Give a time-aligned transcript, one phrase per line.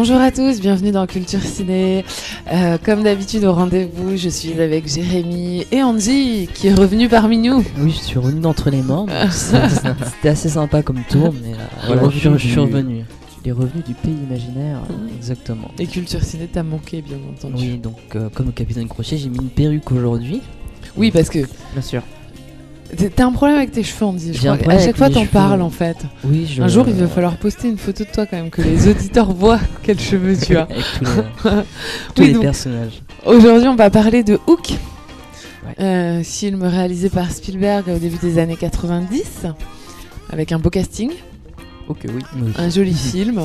[0.00, 2.04] Bonjour à tous, bienvenue dans Culture Ciné.
[2.52, 7.36] Euh, comme d'habitude au rendez-vous, je suis avec Jérémy et Andy qui est revenu parmi
[7.36, 7.64] nous.
[7.78, 9.08] Oui, je suis revenu d'entre les morts.
[9.32, 11.56] C'était assez sympa comme tour, mais euh,
[11.88, 13.04] voilà, je, suis- je suis revenu.
[13.44, 14.82] Il est revenu du pays imaginaire.
[15.16, 15.68] Exactement.
[15.80, 17.54] Et Culture Ciné t'a manqué bien entendu.
[17.56, 20.42] Oui, donc euh, comme le capitaine Crochet, j'ai mis une perruque aujourd'hui.
[20.96, 21.40] Oui, parce que
[21.72, 22.02] Bien sûr.
[22.96, 24.32] T'as- un problème avec tes cheveux Andy.
[24.34, 24.74] Je J'ai un crois.
[24.74, 25.96] à chaque fois t'en parles en fait.
[26.24, 26.62] Oui, je...
[26.62, 29.32] Un jour il va falloir poster une photo de toi quand même que les auditeurs
[29.32, 30.62] voient quels cheveux tu as.
[30.62, 31.52] Avec tous les,
[32.14, 33.02] tous Oui, les personnages.
[33.26, 34.70] Aujourd'hui, on va parler de Hook,
[35.66, 35.84] Ouais.
[35.84, 39.46] euh, film réalisé par Spielberg au début des années 90,
[40.30, 41.10] avec un beau casting,
[41.88, 42.22] Ok, oui.
[42.40, 42.52] Oui.
[42.56, 43.42] un joli film.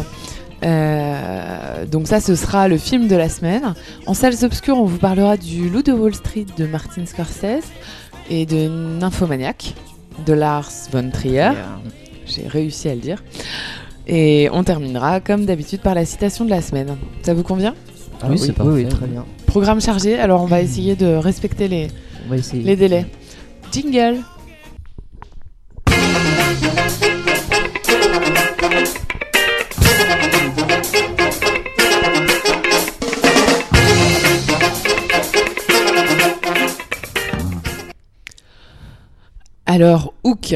[0.63, 3.73] Euh, donc ça, ce sera le film de la semaine.
[4.05, 7.65] En salles obscures, on vous parlera du Loup de Wall Street de Martin Scorsese
[8.29, 8.67] et de
[8.99, 9.73] Nymphomaniac
[10.25, 11.51] de Lars von Trier.
[12.25, 13.23] J'ai réussi à le dire.
[14.07, 16.95] Et on terminera, comme d'habitude, par la citation de la semaine.
[17.21, 17.73] Ça vous convient?
[18.21, 18.71] Ah Oui, c'est oui, parfait.
[18.71, 19.25] oui, très bien.
[19.45, 21.87] Programme chargé, alors on va essayer de respecter les,
[22.25, 22.63] On va essayer.
[22.63, 23.05] les délais.
[23.71, 24.17] Jingle
[39.75, 40.53] Alors, Hook.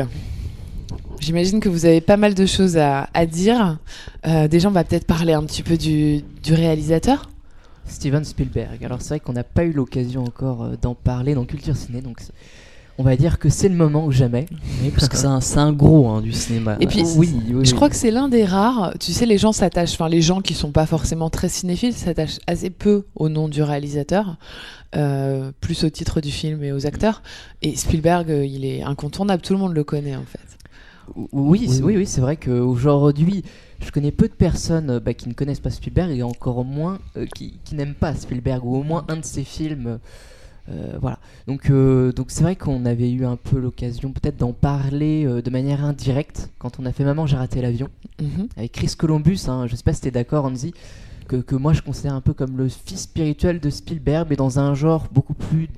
[1.19, 3.79] J'imagine que vous avez pas mal de choses à, dire.
[4.27, 7.27] Euh, déjà, on va peut-être parler un petit peu du, du réalisateur.
[7.87, 8.85] Steven Spielberg.
[8.85, 12.01] Alors c'est vrai qu'on n'a pas eu l'occasion encore euh, d'en parler dans Culture Ciné,
[12.01, 12.19] donc
[12.97, 14.45] on va dire que c'est le moment ou jamais.
[14.83, 16.77] Oui, parce que c'est un, gros hein, du cinéma.
[16.79, 17.75] Et puis, oui, oui, Je oui.
[17.75, 18.93] crois que c'est l'un des rares.
[18.99, 22.39] Tu sais, les gens s'attachent, enfin, les gens qui sont pas forcément très cinéphiles s'attachent
[22.47, 24.37] assez peu au nom du réalisateur,
[24.95, 27.21] euh, plus au titre du film et aux acteurs.
[27.61, 30.39] Et Spielberg, euh, il est incontournable, tout le monde le connaît en fait.
[31.15, 32.05] Oui, Oui, c'est- oui.
[32.05, 33.43] c'est vrai qu'aujourd'hui,
[33.79, 36.99] je connais peu de personnes euh, bah, qui ne connaissent pas Spielberg et encore moins
[37.15, 39.87] euh, qui, qui n'aiment pas Spielberg ou au moins un de ses films.
[39.87, 39.97] euh,
[40.99, 41.19] voilà.
[41.47, 45.41] Donc, euh, donc c'est vrai qu'on avait eu un peu l'occasion peut-être d'en parler euh,
[45.41, 47.89] de manière indirecte quand on a fait Maman, j'ai raté l'avion
[48.19, 48.47] Mhm.
[48.57, 49.41] avec Chris Columbus.
[49.47, 50.73] Hein, je sais pas si t'es d'accord, Anzi,
[51.27, 54.59] que, que moi je considère un peu comme le fils spirituel de Spielberg, mais dans
[54.59, 55.69] un genre beaucoup plus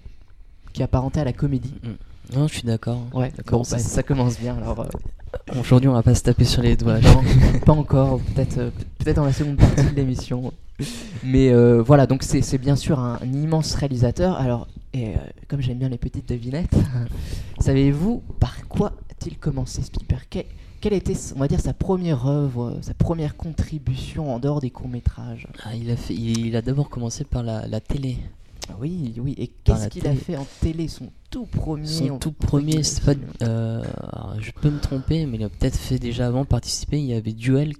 [0.73, 1.73] qui est apparenté à la comédie.
[1.83, 1.87] Mm.
[2.33, 3.01] Non, je suis d'accord.
[3.13, 4.55] Ouais, D'accord, bon, ça- bah, ça commence bien.
[4.57, 6.99] Alors, euh, Aujourd'hui, on va pas se taper sur les doigts.
[6.99, 7.23] non,
[7.65, 8.69] pas encore, peut-être euh,
[8.99, 10.53] peut-être dans la seconde partie de l'émission.
[11.23, 14.35] Mais euh, voilà, donc c'est bien sûr un, un immense réalisateur.
[14.37, 15.13] Alors, et,
[15.47, 16.75] comme j'aime bien les petites devinettes,
[17.59, 20.23] savez-vous par quoi a-t-il commencé Spielberg?
[20.29, 20.45] Quelle,
[20.81, 25.47] quelle était, on va dire, sa première œuvre, sa première contribution en dehors des courts-métrages?
[25.63, 28.17] Ah, il, a fait, il, il a d'abord commencé par la, la télé.
[28.69, 29.35] Ah Oui, oui.
[29.37, 31.85] Et qu'est-ce qu'il a fait en télé Son tout premier.
[31.87, 33.13] Son tout premier, c'est pas.
[33.43, 33.83] euh,
[34.39, 36.99] je peux me tromper, mais il a peut-être fait déjà avant participer.
[36.99, 37.73] Il y avait Duel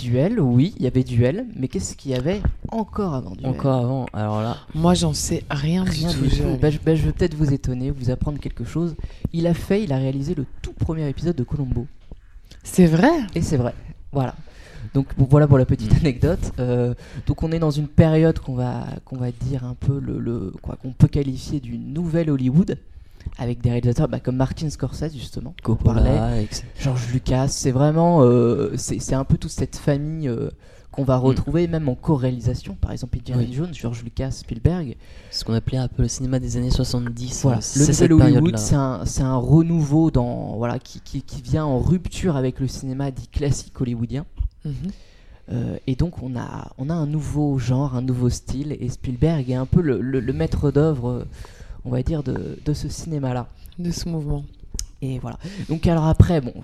[0.00, 1.46] Duel, oui, il y avait Duel.
[1.54, 2.40] Mais qu'est-ce qu'il y avait
[2.70, 3.46] encore avant Duel?
[3.46, 4.06] Encore avant.
[4.14, 6.22] Alors là, Moi, j'en sais rien, Rien du tout.
[6.22, 6.34] du tout.
[6.36, 6.58] Jérémy.
[6.58, 8.94] Bah, je, bah, je vais peut-être vous étonner, vous apprendre quelque chose.
[9.34, 11.86] Il a fait, il a réalisé le tout premier épisode de Colombo.
[12.64, 13.10] C'est vrai?
[13.34, 13.74] Et c'est vrai.
[14.12, 14.34] Voilà.
[14.94, 15.96] Donc bon, voilà pour la petite Mm.
[16.00, 16.52] anecdote.
[16.58, 16.94] Euh,
[17.26, 20.52] donc on est dans une période qu'on va qu'on va dire un peu le, le-
[20.62, 22.76] quoi qu'on peut qualifier d'une nouvelle Hollywood
[23.38, 25.54] avec des réalisateurs bah, comme Martin Scorsese justement.
[25.62, 26.10] qu'on parlait.
[26.10, 26.30] Coppola.
[26.78, 30.50] George Lucas, c'est vraiment, euh, c'est un peu toute cette famille euh,
[30.90, 32.74] qu'on va retrouver même en co-réalisation.
[32.78, 33.52] Par exemple, Indiana Oui.
[33.54, 34.96] Jones, George Lucas, Spielberg.
[35.30, 37.42] ce qu'on appelait un peu le cinéma des années 70.
[37.44, 41.78] Voilà, le nouvel Hollywood, c'est un, un renouveau dans, voilà, qui, qui, qui vient en
[41.78, 44.26] rupture avec le cinéma dit classique hollywoodien.
[44.64, 44.72] Mhm.
[45.50, 49.50] Euh, et donc on a, on a un nouveau genre, un nouveau style, et Spielberg
[49.50, 51.26] est un peu le, le- le maître d'œuvre,
[51.84, 53.48] on va dire, de, de ce cinéma-là.
[53.78, 54.44] De ce mouvement.
[55.00, 55.38] Et voilà.
[55.68, 56.54] Donc alors après, bon,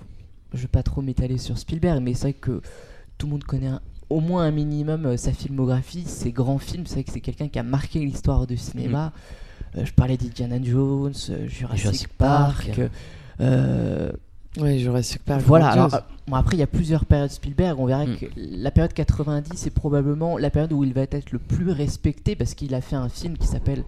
[0.53, 2.61] je vais pas trop m'étaler sur Spielberg, mais c'est vrai que
[3.17, 6.85] tout le monde connaît un- au moins un minimum euh, sa filmographie, ses grands films.
[6.87, 9.11] C'est vrai que c'est quelqu'un qui a marqué l'histoire du cinéma.
[9.77, 11.13] Euh, je parlais d'Indiana Jones,
[11.47, 12.65] Jurassic, Jurassic Park.
[12.77, 12.89] Park.
[13.41, 14.11] euh,
[14.57, 15.41] Oui, Jurassic Park.
[15.45, 15.67] voilà.
[15.69, 17.79] alors, euh, bon, après, il y a plusieurs périodes Spielberg.
[17.79, 18.17] On verra Mm.
[18.17, 22.35] que la période 90 c'est probablement la période où il va être le plus respecté
[22.35, 23.83] parce qu'il a fait un film qui s'appelle.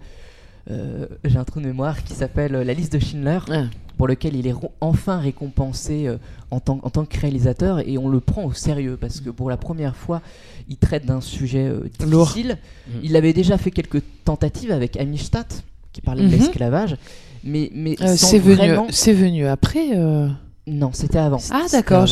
[0.70, 3.64] euh, J'ai un trou de mémoire qui s'appelle euh, La liste de Schindler Ah.
[3.98, 6.18] pour lequel il est enfin récompensé euh,
[6.52, 9.50] en, tant, en tant que réalisateur et on le prend au sérieux parce que pour
[9.50, 10.22] la première fois
[10.70, 12.60] il traite d'un sujet euh, difficile.
[12.88, 12.92] Mm.
[13.02, 15.48] Il avait déjà fait quelques tentatives avec Amistad
[15.94, 16.34] qui parlait de Mhm.
[16.40, 16.96] l'esclavage.
[17.44, 19.98] Mais, mais Euh, c'est venu, vraiment- c'est venu après.
[20.72, 21.40] Non, c'était avant.
[21.52, 22.08] Ah d'accord.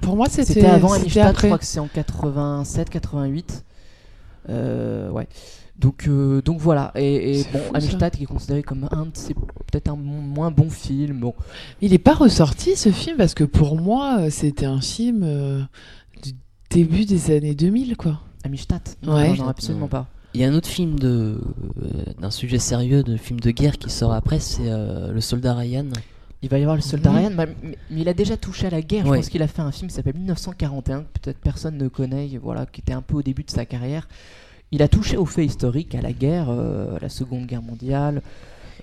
[0.00, 3.64] Pour moi, c'était C'était avant Amistad, je crois que c'est en 87, 88.
[4.48, 5.26] Euh, ouais.
[5.78, 6.92] Donc, euh, donc voilà.
[6.94, 7.78] Et, et C'est bon, fou, ça.
[7.78, 11.18] Amistad qui est considéré comme un de ses peut-être un mo- moins bon film.
[11.20, 11.34] Bon,
[11.80, 15.62] Il est pas ressorti ce film parce que pour moi, euh, c'était un film euh,
[16.22, 16.30] du
[16.70, 18.20] début des années 2000 quoi.
[18.44, 19.30] Amistad Non, Ouais.
[19.30, 20.06] non, non, absolument pas.
[20.34, 21.40] Il y a un autre film de
[21.82, 21.88] euh,
[22.20, 25.86] d'un sujet sérieux, de film de guerre qui sort après, c'est euh, Le Soldat Ryan.
[26.44, 27.10] Il va y avoir le soldat.
[27.10, 27.48] Ryan, mais,
[27.90, 29.06] il a déjà touché à la guerre.
[29.06, 29.16] Je Ouais.
[29.16, 32.66] pense qu'il a fait un film qui s'appelle 1941, que peut-être personne ne connaît, voilà,
[32.66, 34.06] qui était un peu au début de sa carrière.
[34.70, 38.20] Il a touché aux faits historiques, à la guerre, euh, à la Seconde Guerre mondiale.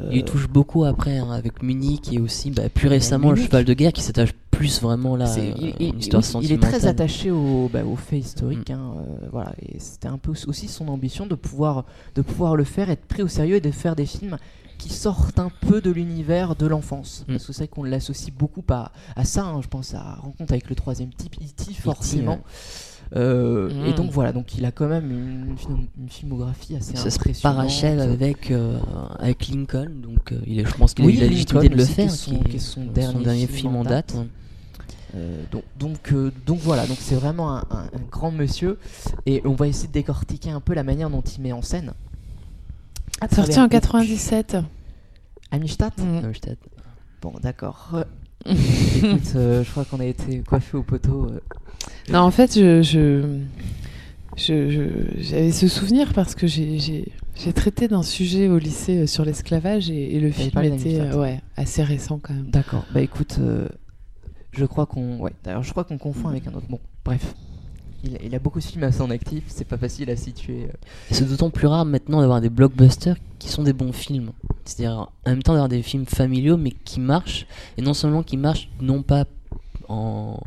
[0.02, 3.44] euh, Il touche beaucoup après hein, avec Munich et aussi bah, plus récemment Munich.
[3.44, 6.52] Le Cheval de guerre qui s'attache plus vraiment là à il, une histoire oui, il
[6.54, 8.70] est très attaché aux bah, aux faits historiques.
[8.70, 8.74] Mm.
[8.74, 11.86] hein, euh, voilà, et c'était un peu aussi son ambition de pouvoir,
[12.16, 14.38] de pouvoir le faire, être pris au sérieux et de faire des films
[14.82, 17.24] qui sortent un peu de l'univers de l'enfance.
[17.28, 17.34] Mm.
[17.34, 19.46] Parce que c'est vrai qu'on l'associe beaucoup à, à ça.
[19.46, 21.74] hein, je pense à Rencontre avec le troisième type, E.T.
[21.74, 22.34] forcément.
[22.34, 22.40] ouais.
[23.18, 23.86] Euh, Mm.
[23.88, 27.18] Et donc voilà, donc il a quand même une, film- une filmographie assez Ça se
[27.20, 27.58] impressionnante.
[27.58, 28.80] parachève avec, euh,
[29.20, 31.92] avec Lincoln, donc euh, il est, je pense qu'il Oui, a légitimité de le qui
[31.92, 34.16] faire, son- qui qui est son dernier film film en en date.
[35.16, 38.80] Euh, donc, donc, euh, donc voilà, donc c'est vraiment un, un- un grand monsieur
[39.26, 41.92] et on va essayer de décortiquer un peu la manière dont il met en scène.
[43.22, 44.58] À Sorti en 97.
[45.52, 46.02] Amistad Mm.
[46.26, 46.58] Euh, je t'ai-
[47.22, 47.92] Bon, d'accord.
[48.46, 51.28] Écoute, euh, je crois qu'on a été coiffé au poteau.
[51.30, 51.40] euh.
[52.12, 53.38] Non, en fait, je, je,
[54.36, 59.00] je- je- j'avais ce souvenir parce que j'ai, j'ai, j'ai traité d'un sujet au lycée
[59.04, 62.50] euh, sur l'esclavage et, et le film était euh, ouais, assez récent quand même.
[62.50, 62.84] D'accord.
[62.94, 63.68] Bah écoute, euh,
[64.54, 65.34] je crois qu'on, ouais.
[65.44, 66.68] D'ailleurs, je crois qu'on confond avec un autre.
[66.68, 67.36] Bon, bref.
[68.04, 69.44] Il, il a beaucoup de films à son actif.
[69.48, 70.66] C'est pas facile à situer.
[70.66, 70.74] euh.
[71.12, 74.32] C'est d'autant plus rare maintenant d'avoir des blockbusters qui sont des bons films.
[74.66, 77.46] C'est-à-dire en même temps d'avoir des films familiaux mais qui marchent.
[77.78, 79.26] Et non seulement qui marchent, non pas
[79.88, 80.40] en.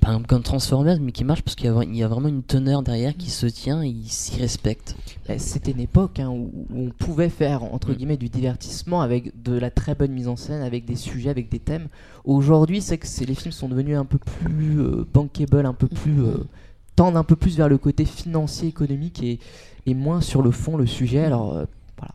[0.00, 2.82] Par exemple comme Transformers, mais qui marchent parce qu'il y, a y vraiment une teneur
[2.82, 4.96] derrière qui se tient et ils s'y respectent.
[5.28, 7.94] Bah, C'était une époque hein, où, où on pouvait faire entre Mm.
[7.94, 11.48] guillemets du divertissement avec de la très bonne mise en scène, avec des sujets, avec
[11.50, 11.86] des thèmes.
[12.24, 16.20] Aujourd'hui, c'est que les films sont devenus un peu plus euh, bankable, un peu plus
[16.20, 16.48] euh,
[16.96, 19.38] tendent un peu plus vers le côté financier, économique et,
[19.86, 21.24] et moins sur le fond, le sujet.
[21.24, 21.64] Alors euh,
[21.98, 22.14] voilà.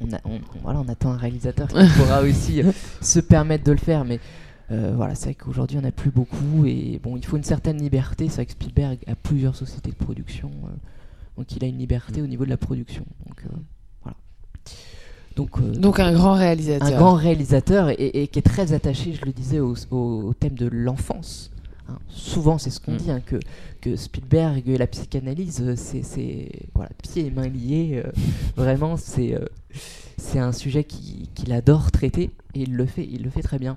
[0.00, 3.64] On, a- on- on- voilà, on attend un réalisateur qui pourra aussi euh, se permettre
[3.64, 4.20] de le faire, mais
[4.72, 7.80] euh, voilà, c'est vrai qu'aujourd'hui on n'a plus beaucoup et bon, il faut une certaine
[7.80, 8.28] liberté.
[8.28, 10.68] C'est vrai que Spielberg a plusieurs sociétés de production, euh,
[11.36, 13.04] donc il a une liberté au niveau de la production.
[13.26, 13.42] Donc
[14.02, 14.16] voilà.
[15.36, 16.88] Donc, Donc un grand réalisateur.
[16.88, 20.34] un grand réalisateur et, et qui est très attaché, je le disais, au, au- au
[20.34, 21.50] thème de l'enfance.
[21.88, 21.98] Hein.
[22.08, 22.96] Souvent, c'est ce qu'on Mm.
[22.96, 23.36] dit, hein, que,
[23.80, 28.02] que Spielberg et la psychanalyse, euh, c'est c'est- voilà, pieds et mains liés.
[28.04, 28.10] euh,
[28.56, 29.44] vraiment, c'est euh,
[30.18, 33.58] c'est un sujet qui- qu'il adore traiter et il le fait, il le fait très
[33.58, 33.76] bien.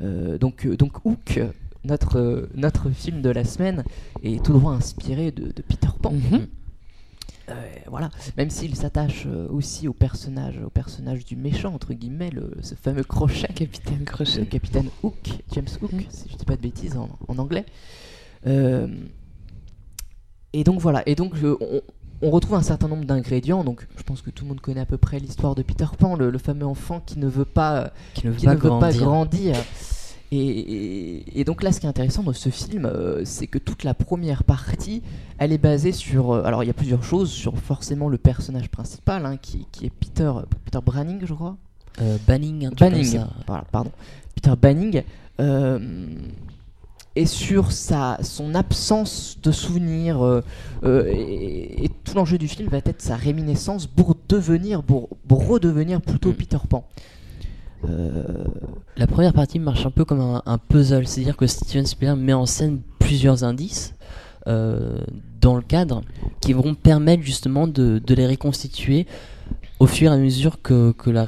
[0.00, 1.40] Euh, donc, donc Hook,
[1.84, 3.84] notre, notre film de la semaine,
[4.22, 6.12] est tout droit inspiré de, de Peter Pan.
[6.12, 6.46] Mhm.
[7.50, 7.54] Euh,
[7.88, 12.52] voilà, même s'il s'attache euh, aussi au personnage, au personnage du méchant entre guillemets, le,
[12.62, 14.46] ce fameux crochet, Capitaine le Crochet.
[14.46, 16.00] capitaine Hook, James Hook, Mm.
[16.10, 17.64] si je dis pas de bêtises en, en anglais.
[18.46, 18.86] Euh,
[20.52, 21.80] et donc voilà, et donc on,
[22.22, 23.64] on retrouve un certain nombre d'ingrédients.
[23.64, 26.16] Donc je pense que tout le monde connaît à peu près l'histoire de Peter Pan,
[26.16, 28.68] le, le fameux enfant qui ne veut pas, Qui ne veut qui pas ne veut
[28.80, 29.56] pas grandir.
[30.32, 33.94] Et, donc là, ce qui est intéressant dans ce film, euh, c'est que toute la
[33.94, 35.02] première partie,
[35.38, 36.30] elle est basée sur.
[36.32, 39.86] euh, alors, il y a plusieurs choses sur forcément le personnage principal, hein, qui, qui
[39.86, 40.30] est Peter,
[40.64, 41.56] Peter Branning, je crois.
[42.00, 43.30] Euh, Banning, un Banning, comme ça.
[43.46, 43.90] voilà, pardon.
[44.36, 45.02] Peter Banning.
[45.40, 46.06] euh,
[47.16, 50.22] et sur sa, son absence de souvenirs.
[50.24, 50.42] euh,
[51.08, 56.00] et, et tout l'enjeu du film va être sa réminiscence pour devenir, pour, pour redevenir
[56.00, 56.34] plutôt Mm.
[56.34, 56.84] Peter Pan.
[57.88, 58.44] Euh,
[58.96, 62.46] La première partie marche un peu comme un, puzzle, c'est-à-dire que Steven Spielberg met en
[62.46, 63.94] scène plusieurs indices
[64.46, 64.98] euh,
[65.40, 66.02] dans le cadre
[66.40, 69.06] qui vont permettre justement de, les reconstituer
[69.78, 71.26] au fur et à mesure que, la,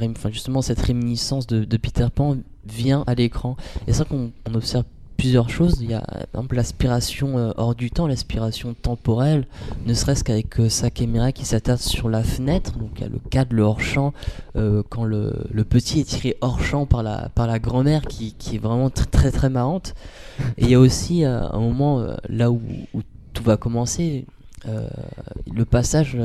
[0.63, 3.57] cette réminiscence de, Peter Pan vient à l'écran.
[3.87, 4.85] Et c'est ça qu'on on observe
[5.23, 5.79] plusieurs choses.
[5.81, 9.47] Il y a par exemple l'aspiration euh, hors du temps, l'aspiration temporelle,
[9.87, 13.09] ne serait-ce qu'avec euh, sa caméra qui s'attarde sur la fenêtre, donc il y a
[13.09, 14.15] le cadre, le hors-champ,
[14.57, 18.33] euh, quand le, le petit est tiré hors champ par la, par la grand-mère qui,
[18.33, 19.95] qui est vraiment tr- très très marrante.
[20.59, 22.61] Et il y a aussi euh, un moment là où,
[22.93, 23.03] où
[23.33, 24.27] tout va commencer,
[24.67, 26.19] le passage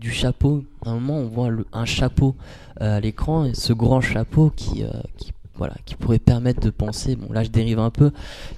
[0.00, 0.64] du chapeau.
[0.84, 2.34] À un moment on voit le- un chapeau
[2.80, 4.82] à l'écran et ce grand chapeau qui,
[5.16, 8.10] qui, voilà, qui pourrait permettre de penser, bon là je dérive un peu,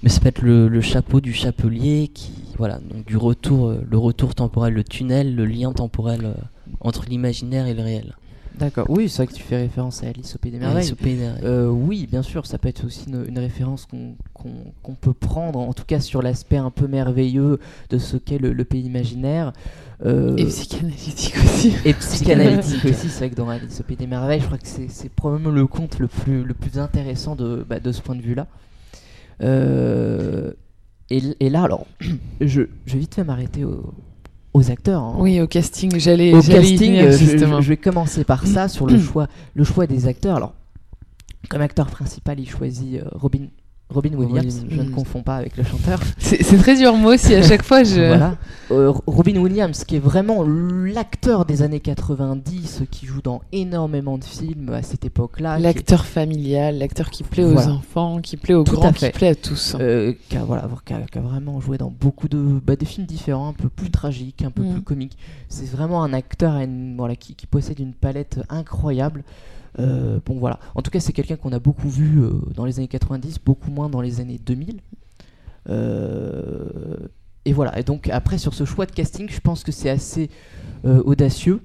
[0.03, 3.85] mais ça peut être le, le chapeau du chapelier qui, voilà, donc du retour, euh,
[3.89, 6.35] le retour temporel, le tunnel, le lien temporel euh,
[6.81, 8.17] entre l'imaginaire et le réel.
[8.59, 8.87] D'accord.
[8.91, 10.79] Oui, c'est vrai que tu fais référence à Alice au Pays des Merveilles.
[10.79, 11.45] Alice au Pays des Merveilles.
[11.45, 15.73] Euh, oui, bien sûr, ça peut être aussi une, une référence qu'on peut prendre, en
[15.73, 17.59] tout cas sur l'aspect un peu merveilleux
[17.91, 19.53] de ce qu'est le, le pays imaginaire.
[20.05, 21.75] Euh, Et psychanalytique aussi.
[21.85, 24.67] et psychanalytique aussi, c'est vrai que dans Alice au Pays des Merveilles, je crois que
[24.69, 28.15] c'est c'est probablement le conte le plus, le plus intéressant de, bah, de ce point
[28.15, 28.47] de vue-là.
[29.43, 30.53] Euh,
[31.11, 31.87] et, et là, alors,
[32.41, 33.93] je, je vais vite fait m'arrêter au-
[34.59, 35.03] aux acteurs.
[35.03, 35.15] hein.
[35.19, 37.57] Oui, au casting, j'allais Au casting, venir, justement.
[37.61, 40.37] je- je vais commencer par ça, sur le choix, le choix des acteurs.
[40.37, 40.55] Alors,
[41.49, 43.47] comme acteur principal, il choisit euh, Robin,
[43.91, 44.57] Robin Williams.
[44.59, 44.95] Robin Je ne Williams.
[44.95, 45.99] confonds pas avec le chanteur.
[46.19, 47.95] C'est très dur, moi aussi, à chaque fois, je...
[48.07, 48.37] Voilà.
[48.71, 54.25] Euh, Robin Williams, qui est vraiment l'acteur des années 90, qui joue dans énormément de
[54.25, 55.59] films à cette époque-là.
[55.59, 59.29] est- L'acteur familial, l'acteur qui plaît aux enfants, qui plaît aux Tout grands, qui plaît
[59.29, 59.75] à tous.
[59.81, 63.49] euh, qui, a, voilà, a, a vraiment joué dans beaucoup de bah, des films différents,
[63.49, 64.73] un peu plus tragiques, un peu Mhm.
[64.75, 65.17] plus comiques.
[65.49, 69.25] C'est vraiment un acteur à une- voilà, qui, qui possède une palette incroyable.
[69.79, 72.79] Euh, bon voilà, en tout cas c'est quelqu'un qu'on a beaucoup vu euh, dans les
[72.79, 74.81] années 90, beaucoup moins dans les années 2000.
[75.69, 76.97] Euh,
[77.45, 80.31] et voilà, et donc après sur ce choix de casting, je pense que c'est assez
[80.85, 81.63] audacieux.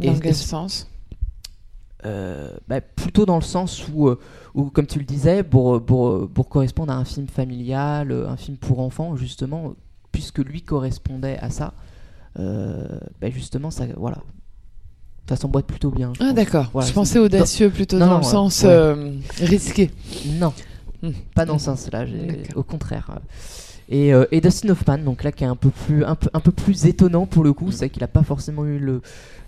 [0.00, 0.88] Et- Dans et quel sens?
[2.68, 4.10] Bah, plutôt dans le sens où,
[4.54, 8.56] où, comme tu le disais, pour, pour, pour correspondre à un film familial, un film
[8.58, 9.74] pour enfants, justement,
[10.12, 11.72] puisque lui correspondait à ça,
[12.36, 14.18] bah, justement, ça, voilà,
[15.28, 16.12] ça s'emboîte plutôt bien.
[16.18, 18.68] je Ah d'accord, Voilà, je pensais audacieux plutôt Non, dans non, le sens ouais.
[18.70, 19.90] euh, risqué.
[20.38, 20.52] Non,
[21.02, 21.10] Hmm.
[21.34, 22.06] pas dans ce sens-là,
[22.54, 23.10] au contraire.
[23.90, 26.40] Et, euh, et Dustin Hoffman, donc là, qui est un peu plus, un peu, un
[26.40, 27.72] peu plus étonnant pour le coup, Mm.
[27.72, 28.80] c'est qu'il n'a pas forcément eu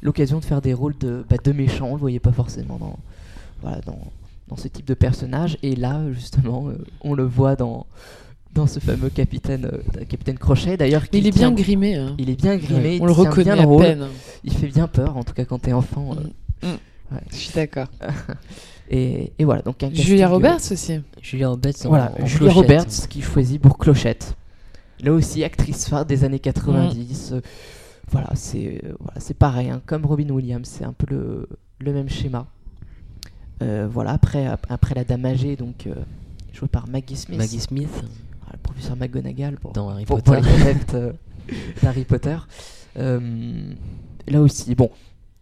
[0.02, 2.99] l'occasion de faire des rôles de, bah, de méchants, on le voyait pas forcément dans,
[3.62, 3.99] voilà, dans,
[4.49, 5.56] dans ce type de personnage.
[5.62, 7.87] Et là, justement, euh, on le voit dans,
[8.56, 10.76] dans ce fameux capitaine, euh, capitaine Crochet.
[10.76, 11.94] D'ailleurs, Il est bien grimé.
[11.94, 12.14] hein.
[12.18, 13.82] Il est bien grimé, On le il reconnaît bien à le rôle.
[13.82, 14.06] peine.
[14.44, 16.16] Il fait bien peur, en tout cas quand t'es enfant.
[16.64, 16.76] euh.
[17.30, 17.86] Je suis d'accord.
[18.88, 21.00] Et, et voilà, donc un Julia euh, Roberts aussi.
[21.20, 22.54] Julia Roberts en, Voilà, en Julia clochette.
[22.54, 24.36] Roberts qui choisit pour Clochette.
[25.00, 27.32] Là aussi, actrice phare des années 90.
[27.32, 27.40] euh,
[28.12, 31.48] voilà, c'est voilà, c'est pareil, hein, comme Robin Williams, c'est un peu le,
[31.80, 32.46] le même schéma.
[33.60, 35.94] Euh, voilà, après, ap- après la Dame âgée, donc euh,
[36.52, 38.04] jouée par Maggie Smith, Maggie Smith
[38.52, 40.40] le professeur McGonagall pour, dans Harry pour, Potter.
[40.40, 41.12] pour les adeptes euh,
[41.82, 42.36] d'Harry Potter.
[42.98, 43.72] Euh,
[44.28, 44.90] là aussi, bon,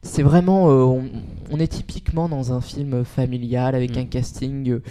[0.03, 1.05] c'est vraiment, euh, on,
[1.51, 3.99] on est typiquement dans un film familial avec Mm.
[4.01, 4.83] un casting euh,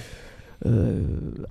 [0.66, 1.02] euh,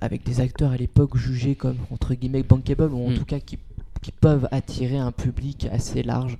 [0.01, 3.15] avec des acteurs à l'époque jugés comme entre guillemets bankable ou en Mm.
[3.15, 3.57] tout cas qui,
[4.01, 6.37] qui peuvent attirer un public assez large.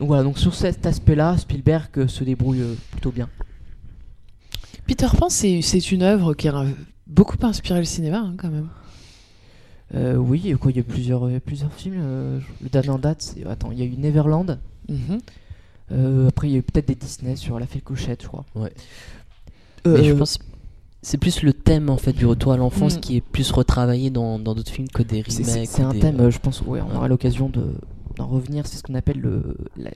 [0.00, 3.28] Donc voilà, donc sur cet aspect-là, Spielberg euh, se débrouille euh, plutôt bien.
[4.86, 6.64] Peter Pan, c'est c'est une œuvre qui a
[7.06, 8.68] beaucoup inspiré le cinéma hein, quand même.
[9.94, 11.94] Euh, oui, quoi, il y a plusieurs, plusieurs films.
[11.98, 14.58] euh, le dernier en date, c'est attends, il y a eu Neverland.
[14.88, 15.18] Mhm.
[15.92, 18.44] Euh, après, il y a eu peut-être des Disney sur La Fée Clochette, je crois.
[18.54, 18.72] Ouais.
[19.86, 20.38] Mais je pense
[21.00, 23.00] c'est plus le thème en fait du retour à l'enfance Mm.
[23.00, 25.68] qui est plus retravaillé dans dans d'autres films que des c'est- c'est remakes.
[25.70, 27.62] c'est un des- thème, je pense, ouais, on aura l'occasion de
[28.18, 28.66] d'en revenir.
[28.66, 29.90] C'est ce qu'on appelle le, la,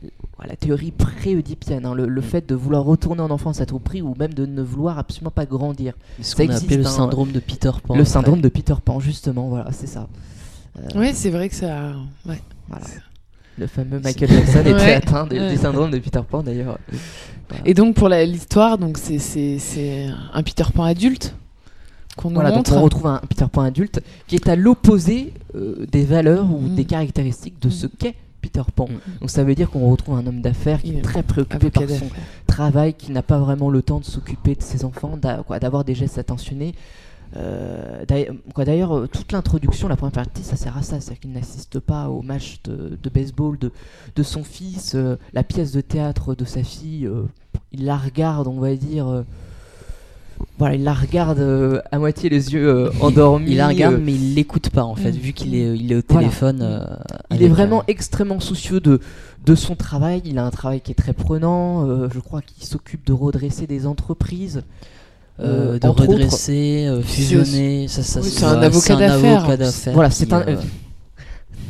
[0.47, 2.25] la théorie pré-oedipienne, hein, le, le Mm.
[2.25, 5.31] fait de vouloir retourner en enfance à tout prix ou même de ne vouloir absolument
[5.31, 5.93] pas grandir.
[6.21, 7.95] ce qu'on a existe, appelé le hein, syndrome de Peter Pan.
[7.97, 10.09] le syndrome de Peter Pan, justement, voilà, c'est ça.
[10.79, 11.93] Euh, Oui, c'est vrai que ça.
[12.27, 12.41] ouais.
[12.69, 12.85] voilà.
[13.59, 14.95] Le fameux Michael Jackson était Ouais.
[14.95, 15.51] atteint de- Ouais.
[15.51, 16.79] du syndrome de Peter Pan, d'ailleurs.
[17.67, 21.35] Et donc pour l'histoire, donc c'est c'est c'est un Peter Pan adulte
[22.17, 25.87] qu'on nous Voilà, donc on retrouve un Peter Pan adulte qui est à l'opposé euh,
[25.91, 26.75] des valeurs ou Mm.
[26.75, 28.87] des caractéristiques de ce qu'est Peter Pan.
[28.89, 29.21] Mm.
[29.21, 32.07] Donc ça veut dire qu'on retrouve un homme d'affaires qui est très préoccupé par son
[32.47, 35.17] travail, qui n'a pas vraiment le temps de s'occuper de ses enfants,
[35.61, 36.75] d'avoir des gestes attentionnés.
[37.35, 38.05] Euh,
[38.57, 42.09] d'ailleurs- euh, toute l'introduction, la première partie, ça sert à ça, c'est-à-dire qu'il n'assiste pas
[42.11, 43.73] au match de, de baseball de,
[44.15, 47.09] de son fils, euh, la pièce de théâtre de sa fille,
[47.73, 49.25] il la regarde, on va dire.
[50.59, 53.53] Voilà, il la regarde euh, à moitié les yeux euh, endormis.
[53.53, 55.17] Il la regarde euh, mais il l'écoute pas en fait Mm.
[55.17, 56.87] vu qu'il est il est au téléphone.
[57.31, 59.01] Il est vraiment extrêmement soucieux de,
[59.45, 60.23] de son travail.
[60.25, 61.87] Il a un travail qui est très prenant.
[62.09, 64.63] je crois qu'il s'occupe de redresser des entreprises.
[65.39, 66.07] de autres.
[66.07, 69.47] redresser, fusionner, ça, ça Oui, se c'est un avocat d'affaires.
[69.93, 70.45] Voilà, c'est un.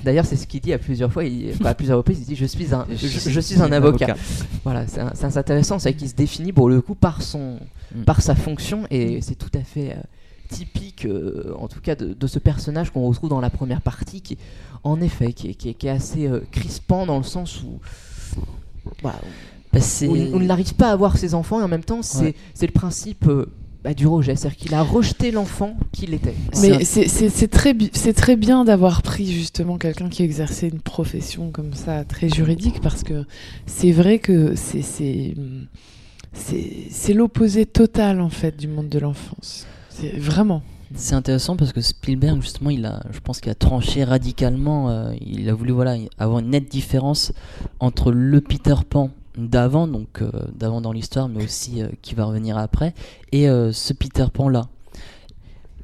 [0.05, 1.25] D'ailleurs, c'est ce qu'il dit à plusieurs fois.
[1.25, 4.07] Il, à plusieurs reprises, il dit Je suis un, je, suis un avocat.
[4.07, 4.21] avocat.
[4.65, 5.79] Voilà, c'est intéressant.
[5.79, 7.59] C'est qu'il se définit pour le coup par son,
[7.95, 8.05] Mm.
[8.05, 10.01] par sa fonction et c'est tout à fait euh,
[10.49, 14.23] typique, euh, en tout cas, de, de ce personnage qu'on retrouve dans la première partie,
[14.23, 14.39] qui,
[14.83, 17.81] en effet, qui est, qui est- qui est assez euh, crispant dans le sens où.
[19.03, 19.15] Bah,
[20.09, 22.35] où il n'arrive pas à voir ses enfants et en même temps c'est Ouais.
[22.63, 23.27] le principe
[23.85, 26.35] bah, du rejet, c'est-à-dire qu'il a rejeté l'enfant qu'il était.
[26.61, 32.29] Mais c'est très, bien d'avoir pris justement quelqu'un qui exerçait une profession comme ça, très
[32.29, 33.25] juridique, parce que
[33.67, 35.35] c'est vrai que c'est
[37.12, 39.67] l'opposé total en fait du monde de l'enfance.
[39.89, 40.62] C'est vraiment.
[40.95, 44.91] C'est intéressant parce que Spielberg, justement, il a, je pense qu'il a tranché radicalement.
[44.91, 47.33] euh, il a voulu voilà, avoir une nette différence
[47.81, 52.25] entre le Peter Pan d'avant, donc euh, d'avant dans l'histoire, mais aussi euh, qui va
[52.25, 52.95] revenir après,
[53.33, 54.69] et euh, ce Peter Pan là.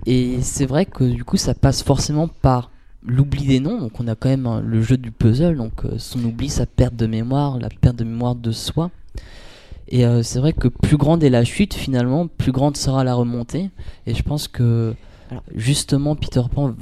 [0.07, 2.71] Et c'est vrai que du coup, ça passe forcément par
[3.05, 3.78] l'oubli des noms.
[3.81, 6.95] Donc, on a quand même hein, le jeu du puzzle, donc son oubli, sa perte
[6.95, 8.90] de mémoire, la perte de mémoire de soi.
[9.88, 13.14] Et euh, c'est vrai que plus grande est la chute, finalement, plus grande sera la
[13.14, 13.71] remontée.
[14.07, 14.95] Et je pense que
[15.31, 16.75] Alors- justement Peter Pan,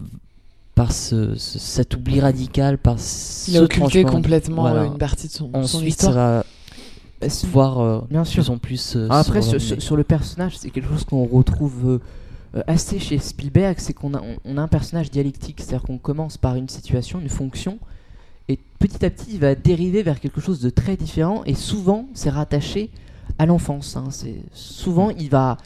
[0.75, 4.85] par ce, ce- cet oubli radical, par ce Il a occulté complètement voilà.
[4.85, 6.44] une partie de son, ensuite histoire.
[7.50, 8.42] Voir euh, Bien sûr.
[8.44, 8.96] plus en plus.
[8.96, 9.66] euh, Après, se sur, relever.
[9.75, 11.99] sur- sur le personnage, c'est quelque chose qu'on retrouve euh,
[12.56, 15.99] euh, assez chez Spielberg, c'est qu'on a, on, on a un personnage dialectique, c'est-à-dire qu'on
[15.99, 17.78] commence par une situation, une fonction,
[18.49, 22.06] et petit à petit, il va dériver vers quelque chose de très différent, et souvent,
[22.14, 22.90] c'est rattaché
[23.38, 23.96] à l'enfance.
[23.96, 24.04] hein.
[24.11, 25.56] C'est souvent, il va,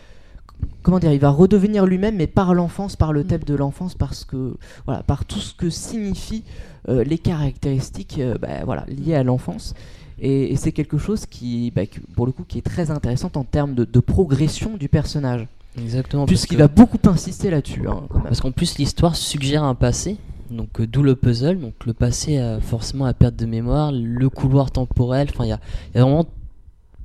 [0.82, 4.24] comment dire, il va redevenir lui-même, mais par l'enfance, par le thème de l'enfance, parce
[4.24, 4.54] que,
[4.86, 6.44] voilà, par tout ce que signifient
[6.88, 9.74] euh, les caractéristiques, euh, bah, voilà, liées à l'enfance.
[10.20, 13.30] Et, et c'est quelque chose qui, bah, qui, pour le coup, qui est très intéressant
[13.36, 15.46] en termes de, de progression du personnage,
[15.78, 16.26] Exactement.
[16.26, 17.88] puisqu'il va beaucoup insister là-dessus.
[17.88, 18.02] hein.
[18.24, 20.16] Parce qu'en plus, l'histoire suggère un passé,
[20.50, 21.58] donc euh, d'où le puzzle.
[21.60, 25.28] Donc le passé, forcément, la perte de mémoire, le couloir temporel.
[25.32, 25.60] Enfin, il y a,
[25.94, 26.26] il y a vraiment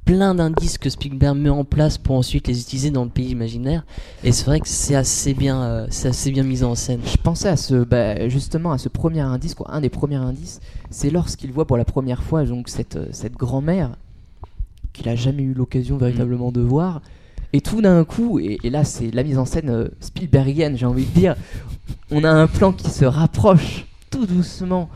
[0.05, 3.83] plein d'indices que Spielberg met en place pour ensuite les utiliser dans le pays imaginaire.
[4.23, 7.01] Et c'est vrai que c'est assez bien, euh, c'est assez bien mis en scène.
[7.05, 9.73] Je pensais à ce, bah, justement à ce premier indice, quoi.
[9.73, 13.33] un des premiers indices, c'est lorsqu'il voit pour la première fois donc cette, euh, cette
[13.33, 13.97] grand-mère
[14.93, 17.01] qu'il a jamais eu l'occasion véritablement de voir.
[17.51, 20.85] Et tout d'un coup, et, et là c'est la mise en scène euh, Spielbergienne, j'ai
[20.85, 21.35] envie de dire,
[22.11, 24.89] on a un plan qui se rapproche tout doucement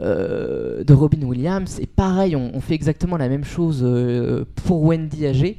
[0.00, 1.78] euh, de Robin Williams.
[1.80, 5.58] Et pareil, on, on fait exactement la même chose euh, pour Wendy âgée.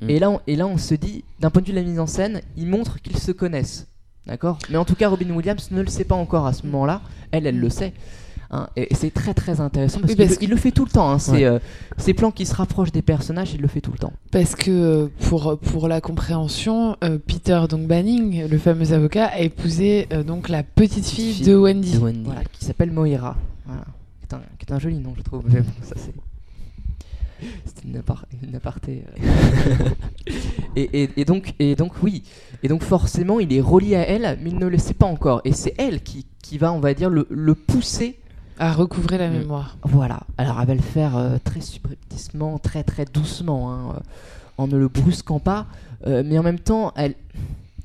[0.00, 0.10] Mm.
[0.10, 2.00] Et, là, on, et là, on se dit, d'un point de vue de la mise
[2.00, 3.86] en scène, ils montrent qu'ils se connaissent.
[4.26, 4.58] D'accord?
[4.70, 7.00] Mais en tout cas, Robin Williams ne le sait pas encore à ce moment-là.
[7.30, 7.94] Elle, elle le sait.
[8.50, 10.70] Hein, et et c'est très très intéressant parce Oui, qu'il parce le- il le fait
[10.70, 11.10] tout le temps.
[11.12, 11.44] Hein, Ouais.
[11.44, 11.58] euh,
[11.98, 14.12] ces plans qui se rapprochent des personnages, il le fait tout le temps.
[14.32, 19.40] Parce que euh, pour, pour la compréhension, euh, Peter donc Banning, le fameux avocat, a
[19.40, 21.92] épousé euh, donc la petite fille fille de Wendy.
[21.92, 22.22] De Wendy.
[22.24, 23.36] Voilà, qui s'appelle Moira.
[23.66, 23.84] Voilà.
[24.20, 25.42] Qui est, un, qui est un joli nom, je trouve.
[25.46, 26.14] Mais bon, ça c'est.
[27.66, 28.02] C'était une,
[28.48, 29.04] une aparté.
[30.76, 32.22] et, et- et donc, et donc, oui.
[32.62, 35.40] Et donc, forcément, il est relié à elle, mais il ne le sait pas encore.
[35.44, 38.18] Et c'est elle qui, qui va, on va dire, le, le pousser.
[38.58, 39.38] À recouvrer la Mm.
[39.38, 39.76] mémoire.
[39.84, 40.20] Voilà.
[40.36, 44.00] Alors, elle va le faire euh, très subrepticement, très très doucement, hein, euh,
[44.58, 45.66] en ne le brusquant pas.
[46.06, 47.14] Euh, mais en même temps, elle.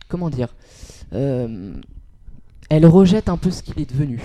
[0.08, 0.50] Comment dire
[1.12, 4.20] Elle rejette un peu ce qu'il est devenu.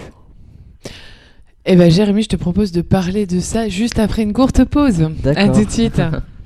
[1.66, 5.02] Eh ben Jérémy, je te propose de parler de ça juste après une courte pause.
[5.36, 6.00] À tout de suite.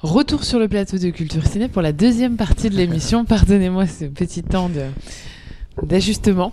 [0.00, 3.24] Retour sur le plateau de Culture Ciné pour la deuxième partie de l'émission.
[3.26, 4.82] Pardonnez-moi ce petit temps de
[5.82, 6.52] d'ajustement.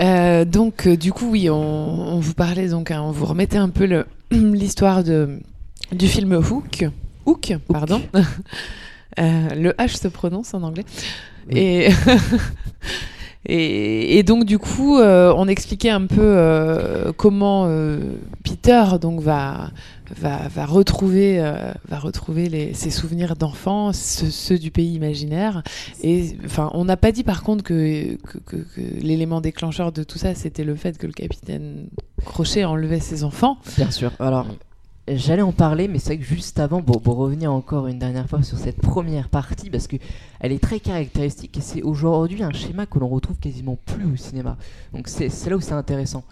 [0.00, 3.56] Euh, donc euh, du coup oui, on, on vous parlait donc, hein, on vous remettait
[3.56, 5.38] un peu l'histoire de
[5.92, 6.84] du film Hook,
[7.26, 8.02] Hook, pardon.
[9.18, 10.86] Euh, le H se prononce en anglais.
[11.46, 11.58] Oui.
[11.58, 11.88] Et
[13.44, 17.98] Et, donc du coup, euh, on expliquait un peu euh, comment euh,
[18.44, 19.70] Peter donc va
[20.20, 21.38] va, va retrouver
[21.88, 25.62] va retrouver ses souvenirs d'enfance, ceux, du pays imaginaire.
[26.02, 28.56] Et enfin, on n'a pas dit par contre que- que
[29.00, 31.88] l'élément déclencheur de tout ça, c'était le fait que le capitaine
[32.24, 33.56] Crochet enlevait ses enfants.
[33.76, 34.12] Bien sûr.
[34.20, 34.46] Alors,
[35.08, 38.42] j'allais en parler, mais c'est vrai que juste avant, pour, revenir encore une dernière fois
[38.42, 39.96] sur cette première partie, parce que
[40.40, 44.16] elle est très caractéristique et c'est aujourd'hui un schéma que l'on retrouve quasiment plus au
[44.16, 44.56] cinéma.
[44.92, 46.24] Donc c'est là où c'est intéressant.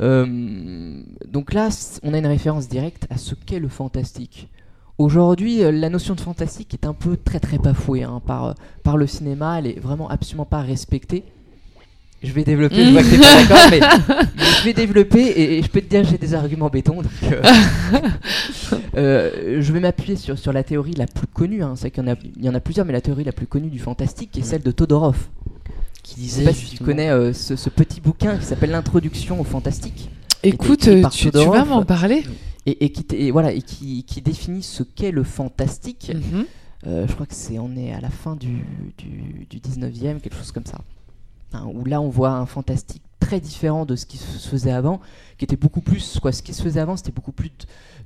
[0.00, 1.68] Euh, donc là,
[2.02, 4.48] on a une référence directe à ce qu'est le fantastique.
[4.98, 8.52] Aujourd'hui, euh, la notion de fantastique est un peu très très bafouée hein, par, euh,
[8.82, 9.58] par le cinéma.
[9.58, 11.24] Elle est vraiment absolument pas respectée.
[12.22, 13.80] Je vais développer, je vois que t'es pas d'accord, mais,
[14.36, 16.96] mais je vais développer et, et je peux te dire j'ai des arguments béton.
[17.00, 17.40] Donc, euh,
[18.96, 21.62] euh, je vais m'appuyer sur, sur la théorie la plus connue.
[21.62, 21.74] Hein.
[21.76, 23.46] C'est qu'il y, en a- il y en a plusieurs, mais la théorie la plus
[23.46, 25.16] connue du fantastique est celle de Todorov.
[26.02, 28.70] Qui Je sais disait pas si tu connais euh, ce, ce petit bouquin qui s'appelle
[28.70, 30.10] L'introduction au fantastique
[30.42, 31.56] Écoute, tu, tu Todorov.
[31.58, 32.24] vas m'en parler
[32.66, 36.44] et, et qui, t- et voilà, et qui, qui définit ce qu'est le fantastique Mhm.
[36.86, 38.64] Euh, je crois que c'est on est à la fin du,
[38.96, 40.78] du, du 19e, quelque chose comme ça.
[41.52, 45.00] Hein, où là on voit un fantastique très différent de ce qui se faisait avant,
[45.36, 46.30] qui était beaucoup plus quoi.
[46.32, 47.54] Ce qui se faisait avant, c'était beaucoup plus de,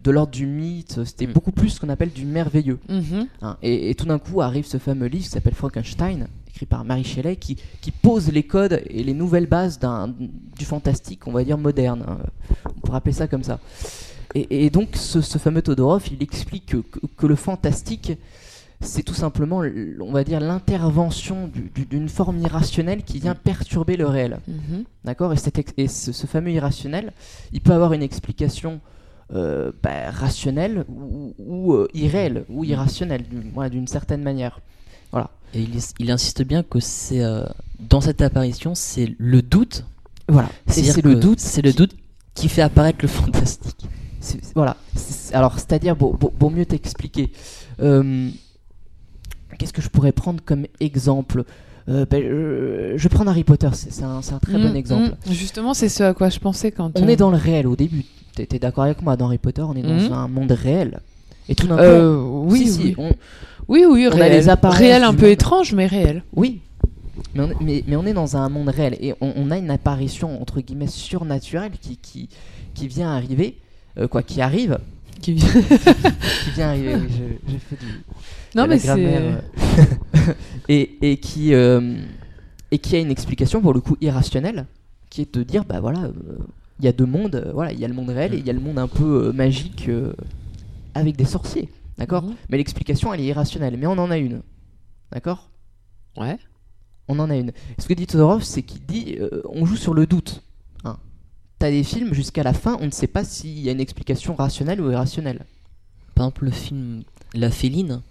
[0.05, 1.33] de l'ordre du mythe, c'était Mm.
[1.33, 2.79] beaucoup plus ce qu'on appelle du merveilleux.
[2.89, 3.27] Mhm.
[3.43, 3.57] hein.
[3.63, 7.05] et, et tout d'un coup arrive ce fameux livre qui s'appelle Frankenstein, écrit par Mary
[7.05, 9.79] Shelley, qui, qui pose les codes et les nouvelles bases
[10.59, 12.03] du fantastique, on va dire moderne.
[12.09, 12.19] hein.
[12.77, 13.61] On pourrait appeler ça comme ça.
[14.35, 18.13] Et, et donc ce, ce fameux Todorov, il explique que, que- que le fantastique,
[18.81, 19.63] c'est tout simplement,
[20.01, 24.39] on va dire, l'intervention du- du- d'une forme irrationnelle qui vient perturber le réel.
[24.49, 24.85] Mhm.
[25.05, 25.33] D'accord?
[25.33, 27.13] Et, cet ex- et ce, ce fameux irrationnel,
[27.53, 28.81] il peut avoir une explication
[29.35, 34.61] euh, bah, rationnelle ou, ou, euh, irréelle ou irrationnelle, d'une voilà, certaine manière.
[35.13, 35.31] Voilà.
[35.55, 37.45] Et il, il insiste bien que c'est euh,
[37.81, 39.85] dans cette apparition, c'est le doute.
[40.29, 40.51] Voilà.
[40.67, 41.41] C'est le doute.
[41.41, 41.97] C'est le qui- doute
[42.35, 43.87] qui fait apparaître le fantastique.
[44.55, 44.77] voilà.
[45.33, 47.33] Alors, c'est-à-dire, pour, pour mieux t'expliquer,
[47.81, 48.29] euh,
[49.59, 51.45] qu'est-ce que je pourrais prendre comme exemple
[51.89, 55.17] Euh, ben, euh, Je vais prendre Harry Potter, c'est un, très bon Mm, exemple.
[55.27, 55.33] mm.
[55.33, 56.99] Justement, c'est ce à quoi je pensais quand.
[56.99, 58.05] On euh, est dans le réel au début.
[58.35, 60.13] T'es d'accord avec moi Dans Harry Potter, on est dans Mhm.
[60.13, 61.01] un monde réel.
[61.49, 62.95] Et tout d'un coup, Euh, oui, si, si, oui.
[62.97, 63.13] on-
[63.69, 64.33] oui, oui, on a réel.
[64.33, 65.31] les apparences réel un peu monde.
[65.33, 66.23] étrange, mais réel.
[66.35, 66.61] Oui.
[67.35, 69.59] Mais on, est- mais, mais on est dans un monde réel et on, on a
[69.59, 72.29] une apparition entre guillemets surnaturelle qui, qui,
[72.75, 73.59] qui vient arriver,
[74.11, 74.79] quoi, qui arrive,
[75.25, 75.47] Qui vient-
[76.45, 76.95] qui vient arriver.
[76.97, 77.87] oui, je- J'ai fait du.
[78.55, 78.91] non, mais c'est.
[78.99, 79.41] euh,
[80.69, 81.97] et, et qui euh,
[82.71, 84.67] et qui a une explication pour le coup irrationnelle,
[85.11, 86.13] qui est de dire bah voilà, euh,
[86.81, 88.51] il y a deux mondes, voilà, il y a le monde réel et il y
[88.51, 89.89] a le monde un peu magique
[90.95, 92.25] avec des sorciers, d'accord.
[92.25, 92.35] Mhm.
[92.51, 94.43] Mais l'explication elle est irrationnelle, mais on en a une,
[95.13, 95.49] d'accord.
[96.19, 96.37] Ouais.
[97.09, 97.53] On en a une.
[97.79, 100.43] Ce que dit Todorov, c'est qu'il dit euh, on joue sur le doute.
[101.65, 104.35] T'as des films jusqu'à la fin, on ne sait pas s'il y a une explication
[104.35, 105.47] rationnelle ou irrationnelle.
[106.15, 108.03] Par exemple, le film La Féline.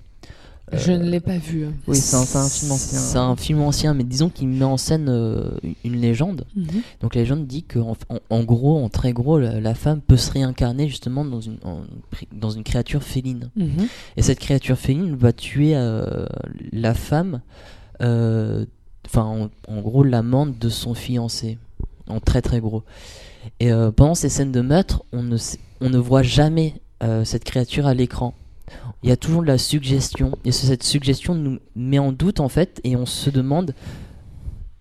[0.74, 1.68] euh, Je ne l'ai pas vu.
[1.88, 2.98] Oui, c'est un, film ancien.
[2.98, 5.52] C'est un film ancien, mais disons qu'il met en scène euh,
[5.86, 6.46] une légende.
[6.56, 6.66] Mhm.
[7.02, 10.02] Donc la légende dit que en, en- en gros, en très gros, la, la femme
[10.02, 11.82] peut se réincarner justement dans une, en-
[12.32, 13.52] dans une créature féline.
[13.56, 13.88] Mhm.
[14.18, 16.26] Et cette créature féline va tuer euh,
[16.72, 17.42] la femme,
[18.02, 18.66] euh,
[19.06, 21.60] enfin en, en gros l'amante de son fiancé,
[22.08, 22.82] en très très gros.
[23.60, 27.24] Et euh, pendant ces scènes de meurtre, on ne, sait- on ne voit jamais euh,
[27.26, 28.34] cette créature à l'écran.
[29.04, 32.40] Il y a toujours de la suggestion, et ce- cette suggestion nous met en doute
[32.40, 33.74] en fait, et on se demande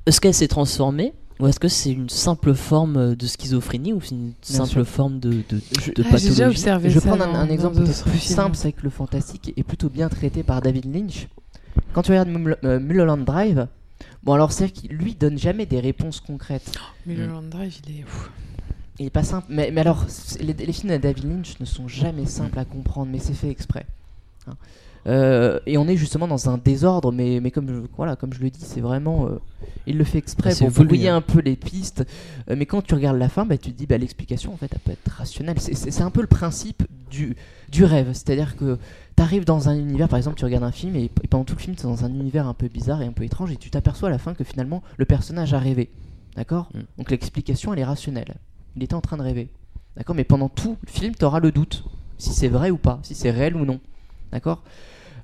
[0.06, 4.14] est-ce qu'elle s'est transformée ou est-ce que c'est une simple forme de schizophrénie ou c'est
[4.14, 4.86] une simple sûr.
[4.86, 6.42] forme de, de, Ah, j'ai déjà pathologie?
[6.44, 9.88] observé Je vais prendre un, un exemple plus simple, c'est que le fantastique est plutôt
[9.88, 11.26] bien traité par David Lynch.
[11.92, 13.66] Quand tu regardes Mul- euh, Mulholland Drive,
[14.22, 16.72] bon alors c'est qu'il lui donne jamais des réponses concrètes.
[17.06, 18.04] Mulholland Drive, il est.
[18.04, 18.30] ouf.
[19.02, 20.06] Il est pas simple, mais, mais alors
[20.40, 23.50] les, les films de David Lynch ne sont jamais simples à comprendre, mais c'est fait
[23.50, 23.84] exprès.
[24.46, 24.54] Hein.
[25.08, 28.40] Euh, et on est justement dans un désordre, mais, mais comme, je, voilà, comme je
[28.40, 29.26] le dis, c'est vraiment.
[29.26, 29.40] euh,
[29.88, 31.16] il le fait exprès Ah, pour brouiller hein.
[31.16, 32.04] un peu les pistes.
[32.48, 34.70] Euh, mais quand tu regardes la fin, bah, tu te dis, bah, l'explication, en fait,
[34.72, 35.58] elle peut être rationnelle.
[35.58, 37.34] C'est- un peu le principe du,
[37.72, 38.10] du rêve.
[38.12, 38.78] C'est-à-dire que
[39.16, 41.56] tu arrives dans un univers, par exemple, tu regardes un film, et, et pendant tout
[41.56, 43.56] le film, tu es dans un univers un peu bizarre et un peu étrange, et
[43.56, 45.90] tu t'aperçois à la fin que finalement, le personnage a rêvé.
[46.36, 46.68] D'accord?
[46.74, 46.80] Mm.
[46.98, 48.36] Donc l'explication, elle est rationnelle.
[48.76, 49.50] Il était en train de rêver.
[49.96, 51.84] D'accord Mais pendant tout le film, tu auras le doute.
[52.18, 53.80] Si c'est vrai ou pas, si c'est réel ou non.
[54.30, 54.62] D'accord?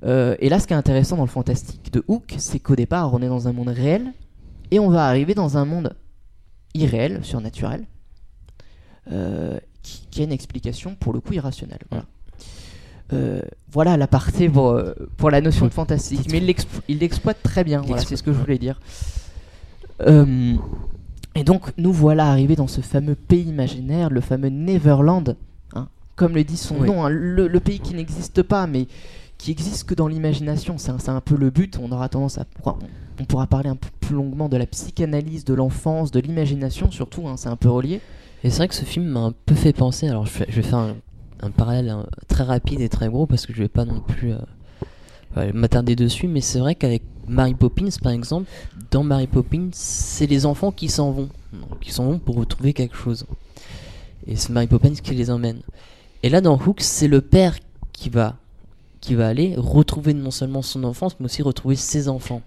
[0.04, 3.14] Euh, Et là, ce qui est intéressant dans le fantastique de Hook, c'est qu'au départ,
[3.14, 4.12] on est dans un monde réel
[4.70, 5.94] et on va arriver dans un monde
[6.74, 7.86] irréel, surnaturel,
[9.10, 11.80] euh, qui, qui a une explication pour le coup irrationnelle.
[11.90, 12.04] Voilà.
[13.14, 13.40] Euh,
[13.72, 16.28] voilà l'aparté pour, euh, pour la notion de fantastique.
[16.30, 18.78] Mais il l'explo- il l'exploite très bien, voilà, c'est ce que je voulais dire.
[20.02, 20.54] Euh,
[21.38, 25.36] et donc, nous voilà arrivés dans ce fameux pays imaginaire, le fameux Neverland,
[25.74, 26.88] hein, comme le dit son Oui.
[26.88, 28.88] nom, hein, le, le pays qui n'existe pas, mais
[29.38, 30.76] qui existe que dans l'imagination.
[30.78, 31.78] C'est un, peu le but.
[31.80, 32.44] On aura tendance à.
[33.20, 37.26] On, pourra parler un peu plus longuement de la psychanalyse, de l'enfance, de l'imagination surtout,
[37.26, 38.00] hein, c'est un peu relié.
[38.44, 40.08] Et c'est vrai que ce film m'a un peu fait penser.
[40.08, 40.96] Alors, je, vais faire un,
[41.40, 41.94] un parallèle
[42.28, 44.32] très rapide et très gros parce que je vais pas non plus
[45.36, 46.28] euh, m'attarder dessus.
[46.28, 48.50] Mais c'est vrai qu'avec Mary Poppins, par exemple,
[48.90, 51.28] dans Mary Poppins, c'est les enfants qui s'en vont,
[51.80, 53.26] qui s'en vont pour retrouver quelque chose.
[54.26, 55.60] Et c'est Mary Poppins qui les emmène.
[56.22, 57.56] Et là, dans Hook, c'est le père
[57.92, 58.36] qui va,
[59.00, 62.42] qui va aller retrouver non seulement son enfance, mais aussi retrouver ses enfants.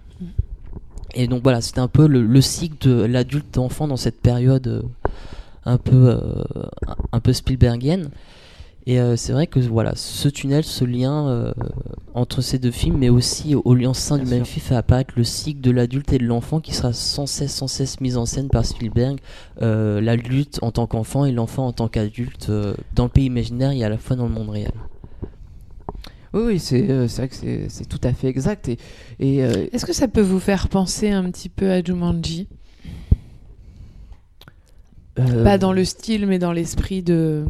[1.14, 4.82] Et donc voilà, c'était un peu le, le cycle de l'adulte-enfant dans cette période euh,
[5.66, 6.44] un peu euh,
[7.12, 8.10] un peu Spielbergienne.
[8.88, 11.54] Et euh, c'est vrai que voilà, ce tunnel, ce lien euh,
[12.16, 15.24] entre ces deux films, mais aussi au lien sein du même film, fait apparaître le
[15.24, 18.50] cycle de l'adulte et de l'enfant qui sera sans cesse, sans cesse mis en scène
[18.50, 19.20] par Spielberg.
[19.62, 23.72] Euh, l'adulte en tant qu'enfant et l'enfant en tant qu'adulte euh, dans le pays imaginaire
[23.72, 24.72] et à la fois dans le monde réel.
[26.34, 27.36] Oui, oui, c'est euh, vrai que
[27.68, 28.70] c'est tout à fait exact.
[28.70, 28.78] Et,
[29.20, 32.48] et euh, Est-ce que ça peut vous faire penser un petit peu à Jumanji?
[35.20, 37.46] Euh, Pas dans le style, mais dans l'esprit de,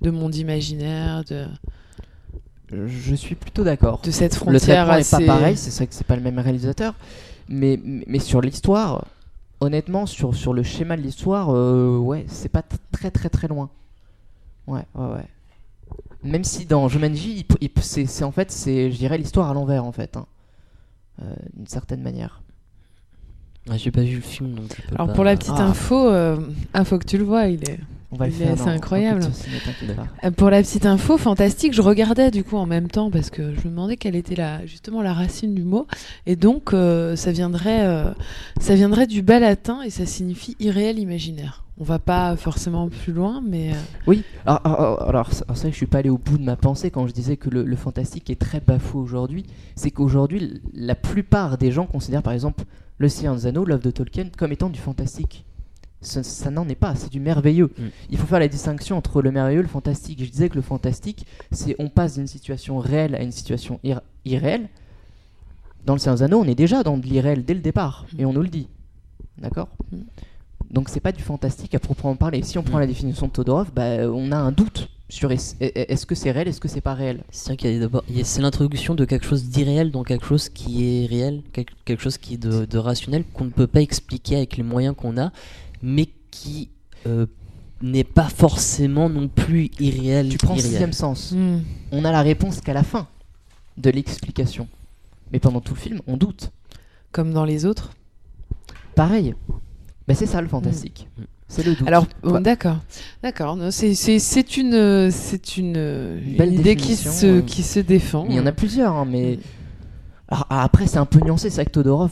[0.00, 1.46] de monde imaginaire, de,
[2.86, 4.00] je suis plutôt d'accord.
[4.02, 5.16] de cette Le frontière traitement assez...
[5.18, 6.94] n'est pas pareil, c'est vrai que c'est pas le même réalisateur,
[7.48, 9.06] mais, mais sur l'histoire,
[9.60, 12.62] honnêtement, sur, sur le schéma de l'histoire, euh, ouais, c'est pas
[12.92, 13.68] très très très loin.
[14.66, 15.26] Ouais, ouais, ouais.
[16.24, 17.46] Même si dans Jumanji,
[17.80, 20.26] c'est- en fait, c'est, je dirais, l'histoire à l'envers en fait, hein.
[21.22, 22.41] Euh, d'une certaine manière.
[23.70, 25.66] Ah, J'ai pas vu le film donc je peux Alors pas- pour la petite Ah.
[25.66, 26.36] info, euh,
[26.74, 27.78] ah, faut que tu le vois, il est...
[28.14, 28.52] On va le Il est faire.
[28.52, 29.22] assez dans- dans incroyable.
[30.24, 33.54] Euh, Pour la petite info, fantastique, je regardais du coup en même temps parce que
[33.54, 35.86] je me demandais quelle était la, justement la racine du mot.
[36.26, 38.10] Et donc, euh, ça, viendrait, euh,
[38.60, 41.61] ça viendrait du bas latin et ça signifie irréel imaginaire.
[41.78, 45.70] On va pas forcément plus loin, mais euh, Oui, alors, alors, alors, c'est vrai que
[45.70, 47.76] je suis pas allé au bout de ma pensée quand je disais que le, le
[47.76, 49.46] fantastique est très bafou aujourd'hui.
[49.74, 52.64] C'est qu'aujourd'hui, la plupart des gens considèrent par exemple
[52.98, 55.44] Le Seigneur des Anneaux, l'œuvre de Tolkien, comme étant du fantastique.
[56.02, 57.70] Ça, ça n'en est pas, c'est du merveilleux.
[57.78, 57.82] Mm.
[58.10, 60.22] Il faut faire la distinction entre le merveilleux et le fantastique.
[60.22, 64.02] Je disais que le fantastique, c'est on passe d'une situation réelle à une situation ir-
[64.24, 64.68] irréelle.
[65.86, 68.24] Dans le Seigneur des Anneaux, on est déjà dans de l'irréel dès le départ, et
[68.26, 68.68] on nous le dit.
[69.38, 69.68] D'accord?
[69.90, 69.96] Mm.
[70.72, 72.42] Donc c'est pas du fantastique à proprement parler.
[72.42, 72.80] Si on prend Mm.
[72.80, 76.48] la définition de Todorov, bah, on a un doute sur est- est-ce que c'est réel,
[76.48, 77.22] est-ce que c'est pas réel.
[77.30, 80.84] C'est qu'il y a d'abord, c'est l'introduction de quelque chose d'irréel dans quelque chose qui
[81.02, 84.36] est réel, quel- quelque chose qui est de, de rationnel qu'on ne peut pas expliquer
[84.36, 85.30] avec les moyens qu'on a,
[85.82, 86.70] mais qui
[87.06, 87.26] euh,
[87.82, 90.30] n'est pas forcément non plus irréel.
[90.30, 90.70] Tu prends irréel.
[90.70, 91.32] sixième sens.
[91.32, 91.58] hmm.
[91.90, 93.06] On a la réponse qu'à la fin
[93.76, 94.68] de l'explication.
[95.32, 96.50] Mais pendant tout le film, on doute.
[97.10, 97.90] comme dans les autres.
[98.94, 99.34] Pareil.
[100.08, 101.08] Bah, c'est ça le fantastique.
[101.18, 101.22] Mm.
[101.48, 101.86] C'est le doute.
[101.86, 102.78] Alors, bon, d'accord,
[103.22, 103.58] d'accord.
[103.70, 108.24] C'est une, c'est une, une idée qui se, euh, qui se défend.
[108.30, 109.38] Il y en a plusieurs, hein, mais.
[110.28, 112.10] Alors, après, c'est un peu nuancé, c'est que Todorov.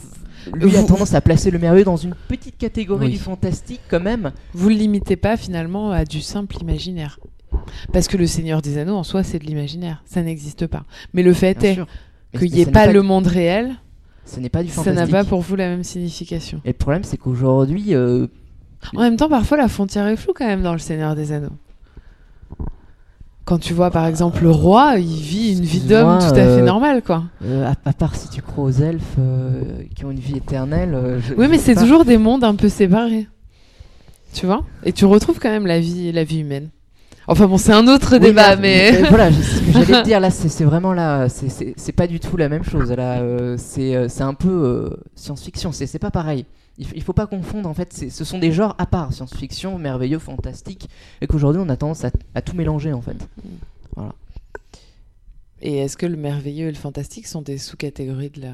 [0.53, 3.11] Lui Vous- a tendance à placer le merveilleux dans une petite catégorie Oui.
[3.13, 4.31] du fantastique quand même.
[4.53, 7.19] Vous le limitez pas finalement à du simple imaginaire.
[7.93, 10.03] Parce que le Seigneur des Anneaux en soi, c'est de l'imaginaire.
[10.05, 10.83] Ça n'existe pas.
[11.13, 11.79] Mais le fait est
[12.37, 13.75] qu'il n'y ait pas le monde réel,
[14.33, 16.61] Ce n'est pas du ça n'a pas pour vous la même signification.
[16.63, 18.27] Et le problème, c'est qu'aujourd'hui, euh,
[18.95, 21.49] En même temps, parfois, la frontière est floue quand même dans le Seigneur des Anneaux.
[23.43, 26.61] Quand tu vois, par exemple, le roi, il vit une vie d'homme tout à fait
[26.61, 27.23] euh, normale, quoi.
[27.43, 29.63] euh, à, à part si tu crois aux elfes euh,
[29.95, 31.19] qui ont une vie éternelle.
[31.19, 33.27] je- Oui, mais c'est toujours des mondes un peu séparés.
[34.33, 34.63] Tu vois?
[34.85, 36.69] Et tu retrouves quand même la vie, la vie humaine.
[37.31, 38.93] Enfin bon, c'est un autre Oui, débat, mais...
[38.93, 42.35] euh, voilà, ce que j'allais te dire là, c'est vraiment là, c'est- pas du tout
[42.35, 42.91] la même chose.
[42.91, 46.45] Là, euh, c'est euh, c'est un peu euh, science-fiction, c'est c'est pas pareil.
[46.77, 50.19] Il, faut pas confondre en fait, c'est- ce sont des genres à part, science-fiction, merveilleux,
[50.19, 50.89] fantastique,
[51.21, 53.17] et qu'aujourd'hui on a tendance à, à tout mélanger en fait.
[55.61, 58.53] Et est-ce que le merveilleux et le fantastique sont des sous-catégories de la...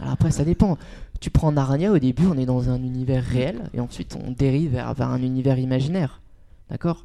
[0.00, 0.76] Alors après, ça dépend.
[1.20, 4.72] Tu prends Narnia, au début on est dans un univers réel, et ensuite on dérive
[4.72, 6.20] vers, vers un univers imaginaire.
[6.68, 7.04] D'accord?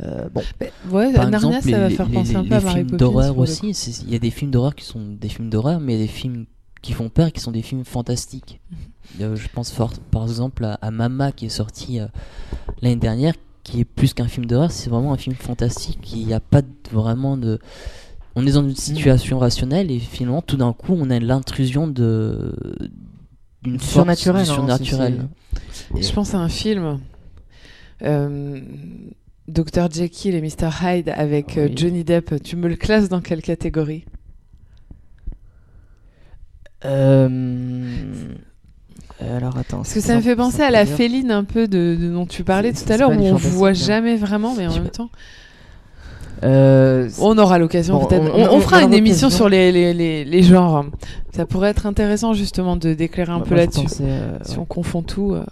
[0.00, 0.42] Bon,
[0.90, 2.74] Ouais, Par Narnia, exemple, ça va les, faire les- penser un les peu à Mary
[2.84, 3.70] films d'horreur aussi.
[4.06, 6.06] Il y a des films d'horreur qui sont des films d'horreur, mais il y a
[6.06, 6.44] des films
[6.82, 8.60] qui font peur et qui sont des films fantastiques.
[9.20, 12.06] Euh, je pense fort, par exemple à, à Mama qui est sorti euh,
[12.82, 16.12] l'année dernière, qui est plus qu'un film d'horreur, c'est vraiment un film fantastique.
[16.12, 17.60] Il n'y a pas de- vraiment de.
[18.34, 22.52] On est dans une situation rationnelle et finalement tout d'un coup on a l'intrusion de
[23.62, 25.18] d'une force surnaturel.
[25.18, 25.28] du hein,
[26.02, 26.98] Je pense à un film,
[28.02, 28.60] euh,
[29.48, 31.72] Dr Jekyll et Mr Hyde avec euh, Oui.
[31.76, 32.42] Johnny Depp.
[32.42, 34.04] Tu me le classes dans quelle catégorie?
[36.84, 38.28] Euh,
[39.20, 39.78] Alors attends.
[39.78, 42.44] Parce que ça me fait penser à la féline un peu de, de dont tu
[42.44, 43.74] parlais tout à l'heure, où on voit hein.
[43.74, 45.10] jamais vraiment, mais en même temps.
[46.42, 48.22] Euh, On aura l'occasion Bon, peut-être.
[48.34, 50.84] on- On, on- on fera une émission sur les, les, les, les genres.
[51.34, 53.86] Ça pourrait être intéressant justement de d'éclairer un moi, peu là-dessus.
[54.02, 54.58] euh, Si ouais.
[54.60, 55.32] on confond tout.
[55.32, 55.44] euh.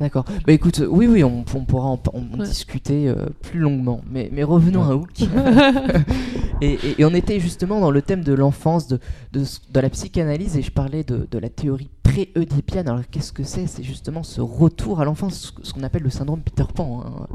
[0.00, 0.24] D'accord.
[0.46, 2.44] Bah écoute, oui, oui, on, on pourra en, Ouais.
[2.46, 4.02] discuter euh, plus longuement.
[4.10, 5.10] Mais, mais revenons à Hook.
[6.60, 8.98] et, et- et on était justement dans le thème de l'enfance, de,
[9.32, 12.88] de, ce- de la psychanalyse, et je parlais de, de la théorie pré-oedipienne.
[12.88, 13.66] Alors qu'est-ce que c'est?
[13.66, 17.02] C'est justement ce retour à l'enfance, ce- ce qu'on appelle le syndrome Peter Pan.
[17.06, 17.26] hein.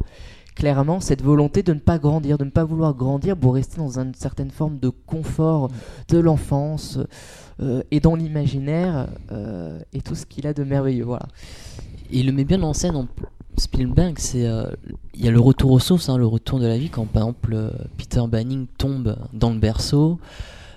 [0.54, 3.98] Clairement, cette volonté de ne pas grandir, de ne pas vouloir grandir pour rester dans
[4.00, 5.70] une certaine forme de confort
[6.10, 7.00] de l'enfance
[7.62, 11.06] euh, et dans l'imaginaire euh, et tout ce qu'il a de merveilleux.
[11.06, 11.26] Voilà.
[12.12, 13.08] Et il le met bien en scène en
[13.58, 14.66] Spielberg, c'est euh,
[15.14, 17.24] il y a le retour aux sources, hein, le retour de la vie quand par
[17.24, 20.20] exemple euh, Peter Banning tombe dans le berceau,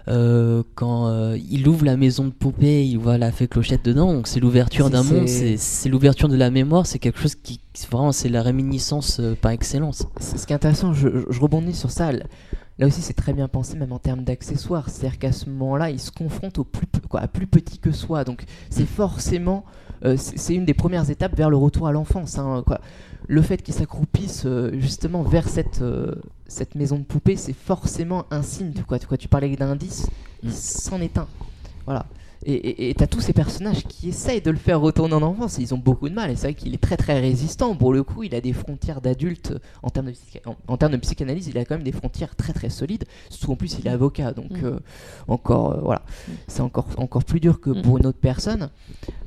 [0.08, 4.26] euh, quand il ouvre la maison de poupée, il voit la fée clochette dedans, donc
[4.26, 8.28] c'est l'ouverture d'un monde, c'est- l'ouverture de la mémoire, c'est quelque chose qui vraiment c'est
[8.28, 10.04] la réminiscence par excellence.
[10.20, 11.08] C'est- Ce qui est intéressant, je
[11.40, 12.10] rebondis sur ça.
[12.78, 14.88] Là aussi c'est très bien pensé même en termes d'accessoires.
[14.90, 18.24] C'est-à-dire qu'à ce moment-là, il se confronte au plus, quoi, à plus petit que soi.
[18.24, 19.64] Donc c'est forcément,
[20.04, 22.38] euh, c'est une des premières étapes vers le retour à l'enfance.
[22.38, 22.64] hein.
[23.26, 26.14] Le fait qu'il s'accroupisse euh, justement vers cette, euh,
[26.46, 28.72] cette maison de poupée, c'est forcément un signe.
[28.72, 28.98] de Quoi.
[28.98, 30.06] Tu, quoi, tu parlais d'indice,
[30.42, 30.50] Mm.
[30.50, 31.26] c'en est un.
[31.86, 32.04] Voilà.
[32.46, 35.56] Et t'as tous ces personnages qui essayent de le faire retourner en enfance.
[35.58, 36.30] Ils ont beaucoup de mal.
[36.30, 37.74] Et c'est vrai qu'il est très très résistant.
[37.74, 40.92] Pour le coup, il a des frontières d'adulte en termes de, psycha- en, en termes
[40.92, 41.48] de psychanalyse.
[41.48, 43.04] Il a quand même des frontières très très solides.
[43.30, 44.32] Surtout en plus, il est avocat.
[44.32, 44.64] Donc Mm.
[44.64, 44.78] euh,
[45.26, 46.32] encore, euh, voilà, Mm.
[46.48, 47.82] c'est encore encore plus dur que Mm.
[47.82, 48.68] pour une autre personne.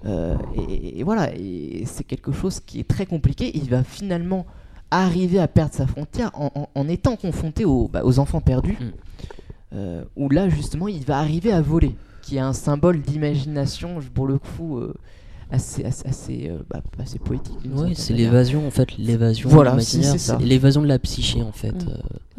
[0.05, 0.35] Euh,
[0.69, 1.31] et, et voilà.
[1.35, 3.51] Et c'est quelque chose qui est très compliqué.
[3.57, 4.45] Il va finalement
[4.91, 8.77] arriver à perdre sa frontière en, en- en étant confronté aux, bah, aux enfants perdus.
[8.79, 8.91] Mm.
[10.15, 11.93] Où là justement il va arriver à voler,
[12.27, 14.93] qui est un symbole d'imagination pour le coup euh,
[15.49, 17.57] assez, assez, assez, euh, bah, assez poétique.
[17.73, 20.37] Oui, c'est l'évasion en fait, l'évasion Voilà, imaginaire, si, c'est ça.
[20.37, 21.71] c'est l'évasion de la psyché en fait.
[21.71, 21.89] Mm.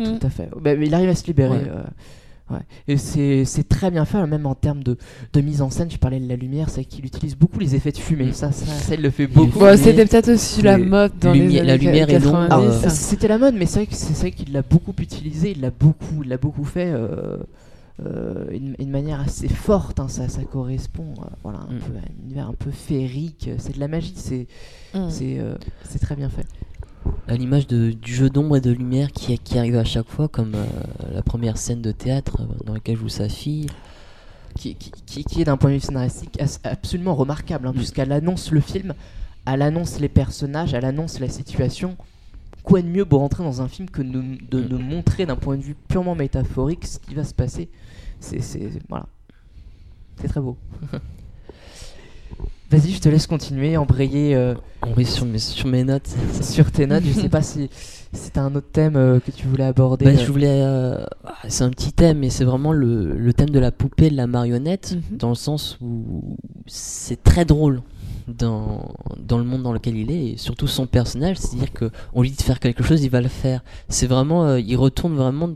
[0.00, 0.18] euh.
[0.18, 0.50] Tout à fait.
[0.60, 1.56] Bah, mais il arrive à se libérer.
[1.56, 1.70] Ouais.
[1.70, 2.60] euh, ouais.
[2.86, 4.98] Et c'est c'est très bien fait, même en termes de,
[5.32, 5.90] de mise en scène.
[5.90, 8.26] Je parlais de la lumière, c'est qu'il utilise beaucoup les effets de fumée.
[8.26, 8.32] Mm.
[8.34, 9.58] Ça, ça, ça, il le fait beaucoup.
[9.58, 12.80] Bon, c'était peut-être aussi la mode dans les années la lumière l'ombre, 90.
[12.84, 15.62] Ah, C'était la mode, mais c'est vrai que c'est vrai qu'il l'a beaucoup utilisé, il
[15.62, 16.90] l'a beaucoup, il l'a beaucoup fait.
[16.92, 17.38] Euh,
[18.52, 21.78] une, une manière assez forte, hein, ça, ça correspond euh, voilà, un Mm.
[21.78, 24.46] peu à un univers un peu féerique, c'est de la magie, c'est
[24.94, 25.08] Mm.
[25.10, 25.54] c'est euh,
[26.00, 26.46] très bien fait.
[27.26, 30.54] à l'image du jeu d'ombre et de lumière qui, qui arrive à chaque fois, comme
[30.54, 30.64] euh,
[31.12, 33.66] la première scène de théâtre euh, dans laquelle joue sa fille.
[34.56, 37.76] Qui, qui, qui- est d'un point de vue scénaristique absolument remarquable, hein, Mm.
[37.76, 38.94] puisqu'elle annonce le film,
[39.46, 41.96] elle annonce les personnages, elle annonce la situation.
[42.62, 44.68] Quoi de mieux pour rentrer dans un film que de, de Mm.
[44.68, 47.68] nous montrer d'un point de vue purement métaphorique ce qui va se passer
[48.20, 49.06] C'est c'est- voilà.
[50.20, 50.56] C'est très beau.
[52.70, 56.10] Vas-y, je te laisse continuer, embrayer euh, On sur mes, sur mes notes.
[56.42, 57.02] sur tes notes.
[57.02, 57.70] Je sais pas si
[58.12, 60.04] c'était un autre thème euh, que tu voulais aborder.
[60.04, 60.16] Bah, euh.
[60.18, 60.60] je voulais.
[60.62, 64.10] euh, ah, c'est un petit thème, mais c'est vraiment le, le thème de la poupée
[64.10, 65.16] de la marionnette, Mhm.
[65.16, 67.80] dans le sens où c'est très drôle
[68.28, 72.22] dans, dans le monde dans lequel il est, et surtout son personnage, c'est-à-dire que on
[72.22, 73.62] lui dit de faire quelque chose, il va le faire.
[73.88, 75.50] C'est vraiment, euh, il retourne vraiment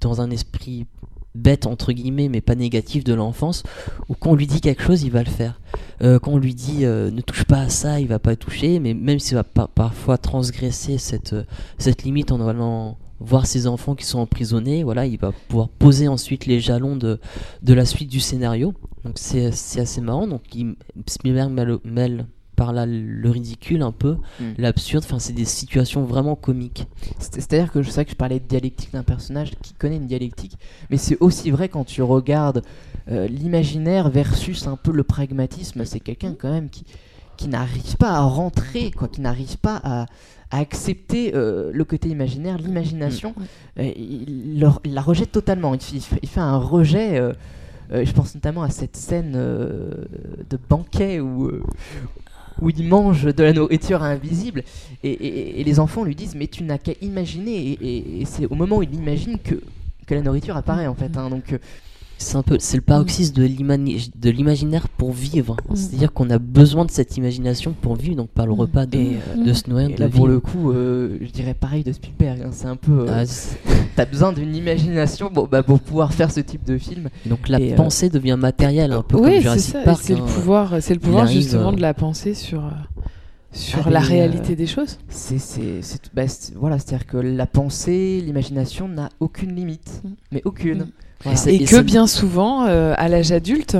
[0.00, 0.86] dans un esprit
[1.34, 3.62] bête entre guillemets, mais pas négatif de l'enfance,
[4.08, 5.60] où quand on lui dit quelque chose, il va le faire.
[6.02, 8.80] Euh, quand on lui dit euh, ne touche pas à ça, il va pas toucher,
[8.80, 11.34] mais même s'il va par- parfois transgresser cette,
[11.78, 16.08] cette limite en allant voir ses enfants qui sont emprisonnés, voilà, il va pouvoir poser
[16.08, 17.20] ensuite les jalons de,
[17.62, 18.74] de la suite du scénario.
[19.04, 19.46] Donc c'est
[19.80, 20.26] assez marrant.
[20.26, 24.44] Donc il, Spielberg mêle, mêle par là le ridicule un peu, Mm.
[24.58, 25.04] l'absurde.
[25.06, 26.86] Enfin, c'est des situations vraiment comiques.
[27.18, 30.06] C'est- C'est-à-dire que je sais que je parlais de dialectique d'un personnage qui connaît une
[30.06, 30.56] dialectique,
[30.90, 32.62] mais c'est aussi vrai quand tu regardes
[33.10, 35.84] euh, l'imaginaire versus un peu le pragmatisme.
[35.84, 36.84] C'est quelqu'un quand même qui,
[37.42, 40.06] qui n'arrive pas à rentrer, quoi, qui n'arrive pas à,
[40.52, 43.34] à accepter euh, le côté imaginaire, l'imagination.
[43.80, 45.74] Euh, il, le- il la rejette totalement.
[45.74, 47.18] Il, fait- il un rejet.
[47.18, 47.32] euh,
[47.92, 49.90] euh, je pense notamment à cette scène euh,
[50.48, 51.62] de banquet où, euh,
[52.60, 54.62] où il mange de la nourriture invisible
[55.02, 58.54] et, et- et les enfants lui disent mais tu n'as qu'à imaginer et, c'est au
[58.54, 59.56] moment où il imagine que,
[60.06, 61.16] que la nourriture apparaît en fait.
[61.18, 61.28] hein.
[61.28, 61.58] donc euh,
[62.22, 65.56] C'est un peu, c'est le paroxysme de l'imani- de l'imaginaire pour vivre.
[65.68, 65.74] Mm.
[65.76, 68.60] C'est-à-dire qu'on a besoin de cette imagination pour vivre, donc par le Mm.
[68.60, 71.30] repas de, Et, euh, de se nourrir, et de là pour le coup euh, je
[71.30, 72.42] dirais pareil de Spielberg.
[72.46, 72.50] hein.
[72.52, 73.58] c'est un peu euh, Ah, c'est-
[73.96, 77.08] t'as besoin d'une imagination bon, bah, pour pouvoir faire ce type de film.
[77.26, 79.82] donc la et, euh, pensée devient matérielle, un peu Oui, comme c'est Jurassic ça.
[79.82, 80.00] Park.
[80.02, 80.26] C'est le hein.
[80.26, 82.62] pouvoir, c'est le Il pouvoir arrive, justement de la pensée sur,
[83.52, 84.98] sur Ah, la réalité euh, des choses.
[85.08, 90.08] C'est, c'est, c'est- bah, c'est- voilà, c'est-à-dire que la pensée, l'imagination n'a aucune limite, Mm.
[90.32, 90.78] mais aucune.
[90.78, 90.86] Mm.
[91.24, 91.38] Voilà.
[91.50, 93.76] Et, et que bien souvent, euh, à l'âge adulte,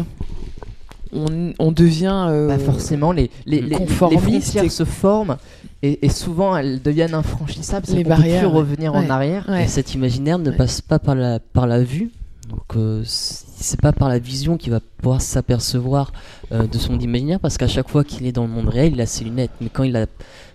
[1.12, 2.26] on, on devient.
[2.28, 5.36] euh, Bah, forcément, les, les, les- frontières et- se forment
[5.82, 7.86] et, et souvent elles deviennent infranchissables.
[7.88, 8.08] Les barrières.
[8.18, 8.56] barrières, plus ouais.
[8.58, 9.46] revenir en arrière.
[9.48, 9.64] ouais.
[9.64, 10.56] Et cet imaginaire ne Ouais.
[10.56, 12.10] passe pas par la, par la vue.
[12.48, 16.12] Donc euh, c'est pas par la vision qu'il va pouvoir s'apercevoir
[16.52, 19.00] euh, de son imaginaire parce qu'à chaque fois qu'il est dans le monde réel, il
[19.00, 19.52] a ses lunettes.
[19.60, 20.06] Mais quand il a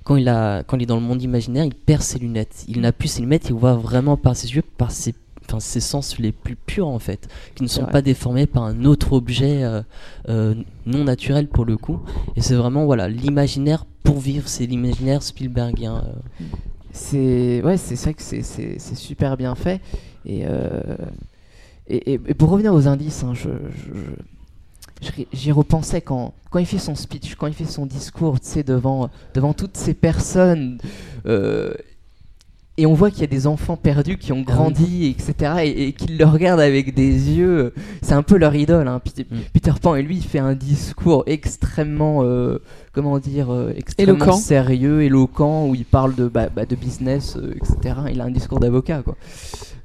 [0.03, 2.65] quand il a quand il est dans le monde imaginaire, il perd ses lunettes.
[2.67, 5.13] Il n'a plus ses lunettes, il voit vraiment par ses yeux, par ses
[5.49, 7.91] enfin ses sens les plus purs en fait, qui ne sont vrai.
[7.91, 9.81] pas déformés par un autre objet euh,
[10.29, 10.53] euh,
[10.85, 11.99] non naturel pour le coup.
[12.35, 16.03] Et c'est vraiment voilà l'imaginaire pour vivre, c'est l'imaginaire Spielbergien.
[16.05, 16.43] euh.
[16.91, 18.41] C'est ouais, c'est ça que c'est,
[18.95, 19.81] super bien fait.
[20.25, 20.95] Et, euh,
[21.87, 23.49] et, et- et pour revenir aux indices, hein, je,
[25.31, 28.63] j'y repensais quand, quand il fait son speech, quand il fait son discours, tu sais,
[28.63, 30.79] devant, devant toutes ces personnes.
[32.77, 35.53] Et on voit qu'il y a des enfants perdus qui ont Ah grandi, etc.
[35.63, 37.73] Et, et qui le regardent avec des yeux.
[38.01, 38.87] C'est un peu leur idole.
[38.87, 38.99] Hein.
[39.03, 39.35] Peter, Mm.
[39.53, 42.59] Peter Pan, et lui, il fait un discours extrêmement, euh,
[42.93, 44.37] comment dire, euh, extrêmement Éloquent.
[44.37, 47.95] sérieux, éloquent, où il parle de, bah, bah, de business, euh, etc.
[48.11, 49.15] Il a un discours d'avocat, quoi.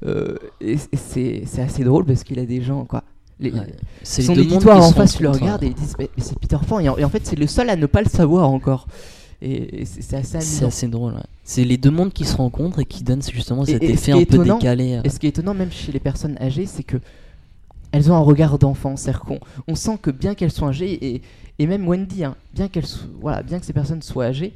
[0.05, 0.97] Euh, et et
[1.45, 3.03] c'est assez drôle parce qu'il a des gens, quoi.
[3.39, 3.59] Les, Ouais.
[4.03, 6.37] Son les deux éditoire en face, le rencontrent, regardes et ils disent mais, mais c'est
[6.37, 8.47] Peter Pan et en, et en fait c'est le seul à ne pas le savoir
[8.49, 8.87] encore
[9.45, 10.67] et, et c'est assez C'est amusant.
[10.67, 11.13] assez drôle.
[11.13, 11.19] ouais.
[11.43, 13.93] C'est les deux mondes qui se rencontrent et qui donnent justement cet Et- et ce
[13.93, 14.93] effet un peu étonnant, décalé.
[14.95, 15.01] euh.
[15.03, 16.97] Et ce qui est étonnant même chez les personnes âgées, c'est que
[17.91, 18.95] elles ont un regard d'enfant.
[18.95, 21.21] C'est-à-dire qu'on on sent que bien qu'elles soient âgées, et,
[21.59, 24.53] et même Wendy, hein, bien, qu'elles so- voilà, bien que ces personnes soient âgées,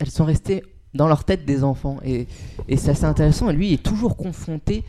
[0.00, 0.62] elles sont restées
[0.94, 1.98] dans leur tête des enfants.
[2.04, 2.26] Et,
[2.68, 3.50] et c'est assez intéressant.
[3.50, 4.84] Et lui est toujours confronté,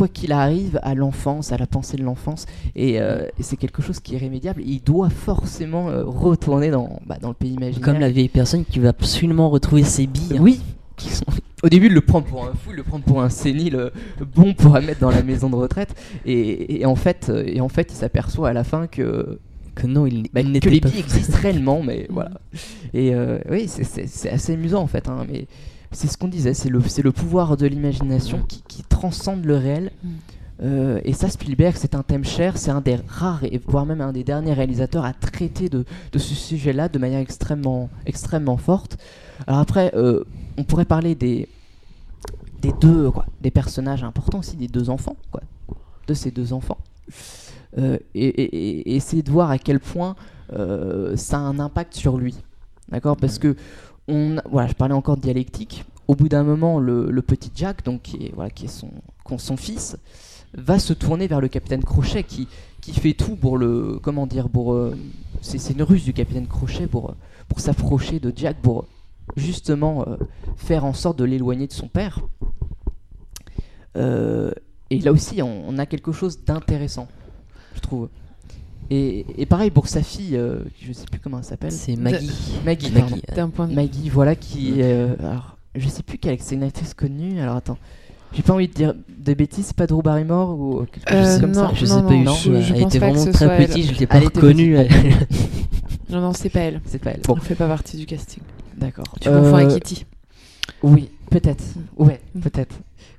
[0.00, 2.46] quoi qu'il arrive, à l'enfance, à la pensée de l'enfance.
[2.74, 4.62] Et, euh, et c'est quelque chose qui est irrémédiable.
[4.64, 7.84] Il doit forcément euh, retourner dans, bah, dans le pays imaginaire.
[7.84, 10.36] Comme la vieille personne qui veut absolument retrouver ses billes.
[10.38, 10.62] hein, Oui,
[10.96, 11.24] qui sont-
[11.62, 13.90] au début, il le prend pour un fou, il le prend pour un sénile euh,
[14.34, 15.94] bon pour à mettre dans la maison de retraite.
[16.24, 19.38] Et, et en, fait, et en fait, il s'aperçoit à la fin que,
[19.74, 21.82] que non, il, bah, il que les billes existent réellement.
[21.82, 22.30] Mais voilà.
[22.94, 25.08] Et euh, oui, c'est assez amusant en fait.
[25.08, 25.46] hein, mais
[25.92, 29.56] c'est ce qu'on disait, c'est le, c'est le pouvoir de l'imagination qui, qui transcende le
[29.56, 29.90] réel.
[30.02, 30.08] Mm.
[30.62, 34.02] Euh, et ça, Spielberg, c'est un thème cher, c'est un des rares, et voire même
[34.02, 38.98] un des derniers réalisateurs à traiter de, de ce sujet-là de manière extrêmement, extrêmement forte.
[39.46, 40.22] Alors après, euh,
[40.58, 41.48] on pourrait parler des,
[42.60, 45.40] des deux, quoi, des personnages importants aussi, des deux enfants, quoi,
[46.06, 46.78] de ces deux enfants.
[47.78, 50.14] Euh, et, et- et essayer de voir à quel point
[51.14, 52.34] ça a un impact sur lui.
[52.90, 53.16] D'accord?
[53.16, 53.54] Parce que,
[54.50, 55.84] voilà, je parlais encore de dialectique.
[56.08, 58.68] Au bout d'un moment, le, petit Jack, donc, qui est,
[59.38, 59.96] son, fils,
[60.54, 62.48] va se tourner vers le capitaine Crochet qui,
[62.80, 64.00] qui fait tout pour le.
[64.02, 64.94] Comment dire euh,
[65.40, 67.14] C'est une ruse du capitaine Crochet pour,
[67.48, 68.86] pour s'approcher de Jack, pour
[69.36, 70.16] justement euh,
[70.56, 72.20] faire en sorte de l'éloigner de son père.
[73.96, 74.50] Euh,
[74.90, 77.06] et là aussi, on a quelque chose d'intéressant,
[77.76, 78.08] je trouve.
[78.90, 81.70] Et, et pareil pour sa fille, euh, je sais plus comment elle s'appelle.
[81.72, 82.30] C'est Maggie.
[82.64, 82.90] Maggie.
[82.90, 84.74] Maggie, D'un point de Maggie, voilà, qui.
[84.78, 87.40] euh, alors, je sais plus quelle, c'est une actrice connue.
[87.40, 87.78] Alors attends,
[88.32, 91.40] j'ai pas envie de dire de bêtises, c'est pas Drew Barrymore ou quelque chose Euh,
[91.40, 91.74] comme non, ça.
[91.74, 93.66] Je non, sais pas non, je- je Elle pense était vraiment très soit elle.
[93.68, 94.76] petite, je l'ai pas reconnue.
[96.10, 96.80] Non, non, c'est pas elle.
[96.86, 97.20] C'est pas elle.
[97.24, 98.42] Bon, Elle fait pas partie du casting.
[98.76, 99.04] d'accord.
[99.20, 100.04] Tu confonds avec Euh, Kitty.
[100.82, 101.62] Oui, peut-être.
[101.96, 102.40] Ouais, Mm.
[102.40, 102.74] peut-être.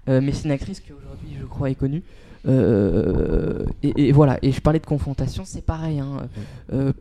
[0.10, 2.04] Euh, mais c'est une actrice qui aujourd'hui, je crois, est connue.
[2.48, 4.40] Euh, et, et voilà.
[4.42, 6.00] Et je parlais de confrontation, c'est pareil.
[6.00, 6.28] hein.
[6.74, 6.92] Euh,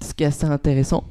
[0.00, 1.04] ce qui est assez intéressant,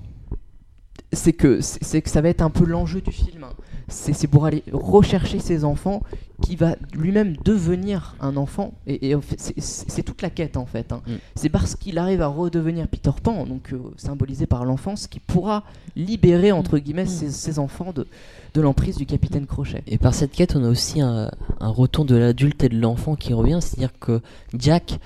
[1.12, 3.44] c'est que c'est que ça va être un peu l'enjeu du film.
[3.44, 3.54] hein.
[3.94, 6.02] C'est pour aller rechercher ses enfants
[6.42, 8.74] qui va lui-même devenir un enfant.
[8.88, 10.92] Et, c'est- toute la quête en fait.
[10.92, 11.02] hein.
[11.08, 11.12] Mm.
[11.36, 15.64] C'est parce qu'il arrive à redevenir Peter Pan, donc euh, symbolisé par l'enfance, qui pourra
[15.96, 17.08] libérer entre guillemets Mm.
[17.08, 18.08] ses, ses enfants de,
[18.56, 19.84] de l'emprise du capitaine Crochet.
[19.88, 21.30] Et par cette quête, on a aussi un,
[21.60, 24.22] un retour de l'adulte et de l'enfant qui revient, c'est-à-dire que
[24.58, 25.00] Jack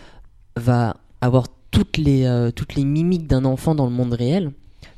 [0.56, 4.52] va avoir toutes les, euh, toutes les mimiques d'un enfant dans le monde réel,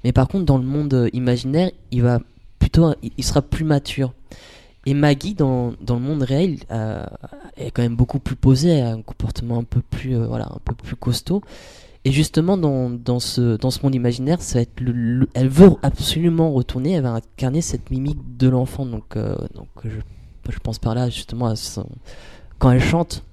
[0.03, 2.19] mais par contre, dans le monde euh, imaginaire, il va
[2.69, 4.13] plutôt, il sera plus mature.
[4.85, 7.05] Et Maggie, dans, dans le monde réel, euh,
[7.57, 10.59] est quand même beaucoup plus posée, a un comportement un peu plus, euh, voilà, un
[10.63, 11.41] peu plus costaud.
[12.05, 15.49] Et justement, dans, dans, ce, dans ce monde imaginaire, ça va être le- le- elle
[15.49, 18.85] veut absolument retourner, elle va incarner cette mimique de l'enfant.
[18.85, 19.99] Donc, euh, donc je,
[20.49, 21.53] je pense par là justement
[22.57, 23.23] quand elle chante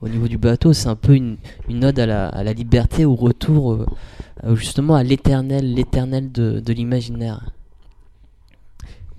[0.00, 3.04] au niveau du bateau, c'est un peu une, une ode à la, à la liberté,
[3.04, 3.84] au retour
[4.54, 7.50] justement à l'éternel, l'éternel de, de l'imaginaire.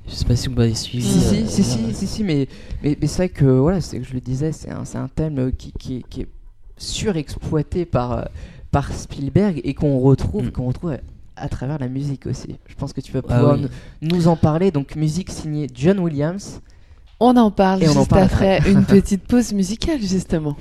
[0.07, 1.03] Je sais pas si vous m'avez suivi.
[1.03, 1.93] Si, si, euh, si, si, voilà.
[1.93, 2.47] si, si, mais,
[2.83, 5.07] mais, mais c'est vrai que, voilà, c'est que je le disais, c'est un, c'est un
[5.07, 6.27] thème euh, qui, qui, est, qui est
[6.77, 8.21] surexploité par, euh,
[8.71, 10.51] par Spielberg et qu'on retrouve, Mm.
[10.51, 10.97] qu'on retrouve à,
[11.37, 12.55] à travers la musique aussi.
[12.67, 13.67] Je pense que tu vas Ah pouvoir oui.
[14.01, 14.71] nous, nous en parler.
[14.71, 16.61] Donc, musique signée John Williams.
[17.19, 20.55] On en parle Et on en juste parle après une petite pause musicale, justement.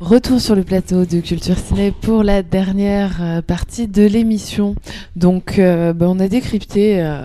[0.00, 4.74] Retour sur le plateau de Culture Ciné pour la dernière euh, partie de l'émission.
[5.14, 7.22] Donc, euh, ben, on a décrypté euh,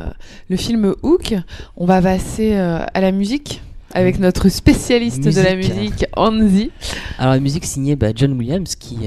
[0.50, 1.34] le film Hook.
[1.78, 3.62] On va passer euh, à la musique
[3.94, 6.06] avec notre spécialiste de la Musique.
[6.16, 6.70] Anzi.
[7.18, 8.98] Alors la musique signée bah, John Williams, qui,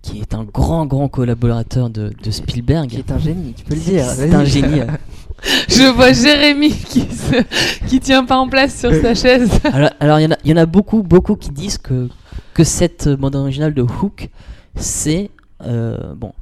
[0.00, 2.88] qui est un grand, grand collaborateur de, de Spielberg.
[2.88, 4.06] Qui est un génie, tu peux le dire.
[4.06, 4.80] C'est un génie.
[5.68, 7.42] Je vois Jérémy qui, se...
[7.86, 9.50] qui tient pas en place sur sa chaise.
[9.64, 12.08] alors, alors, il y en a- il y, en a beaucoup, beaucoup qui disent que,
[12.54, 14.30] que cette bande originale de Hook,
[14.76, 15.30] c'est.
[15.62, 16.32] euh, bon,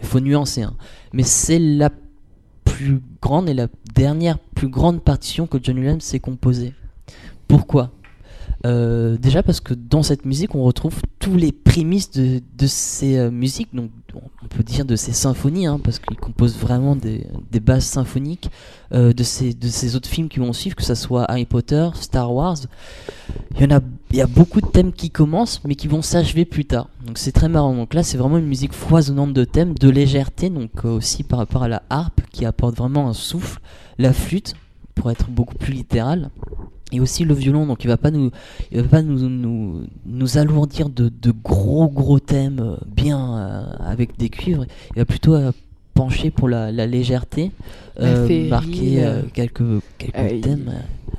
[0.00, 0.74] il faut nuancer, hein,
[1.12, 1.90] mais c'est la
[2.64, 6.72] plus grande et la dernière plus grande partition que John Williams s'est composée.
[7.48, 7.90] Pourquoi?
[8.66, 13.30] Euh, déjà parce que dans cette musique, on retrouve tous les prémices de, ces euh,
[13.30, 17.26] musiques, donc on peut dire de ces symphonies, hein, parce qu'il compose vraiment des,
[17.60, 18.50] bases symphoniques
[18.92, 21.88] euh, de, ces, de ces autres films qui vont suivre, que ce soit Harry Potter,
[21.94, 22.58] Star Wars.
[23.56, 23.80] Il y, en a,
[24.10, 26.88] il y a beaucoup de thèmes qui commencent, mais qui vont s'achever plus tard.
[27.06, 27.74] Donc c'est très marrant.
[27.74, 31.62] Donc là, c'est vraiment une musique foisonnante de thèmes, de légèreté, donc aussi par rapport
[31.62, 33.60] à la harpe, qui apporte vraiment un souffle,
[33.98, 34.54] la flûte,
[34.94, 36.30] pour être beaucoup plus littéral
[36.92, 38.30] et aussi le violon donc il va pas nous
[38.72, 43.64] il va pas nous nous, nous alourdir de, de, gros gros thèmes euh, bien euh,
[43.80, 44.64] avec des cuivres.
[44.94, 45.52] Il va plutôt euh,
[45.94, 47.52] pencher pour la, la légèreté
[48.00, 50.72] euh, marquer quelques quelques thèmes.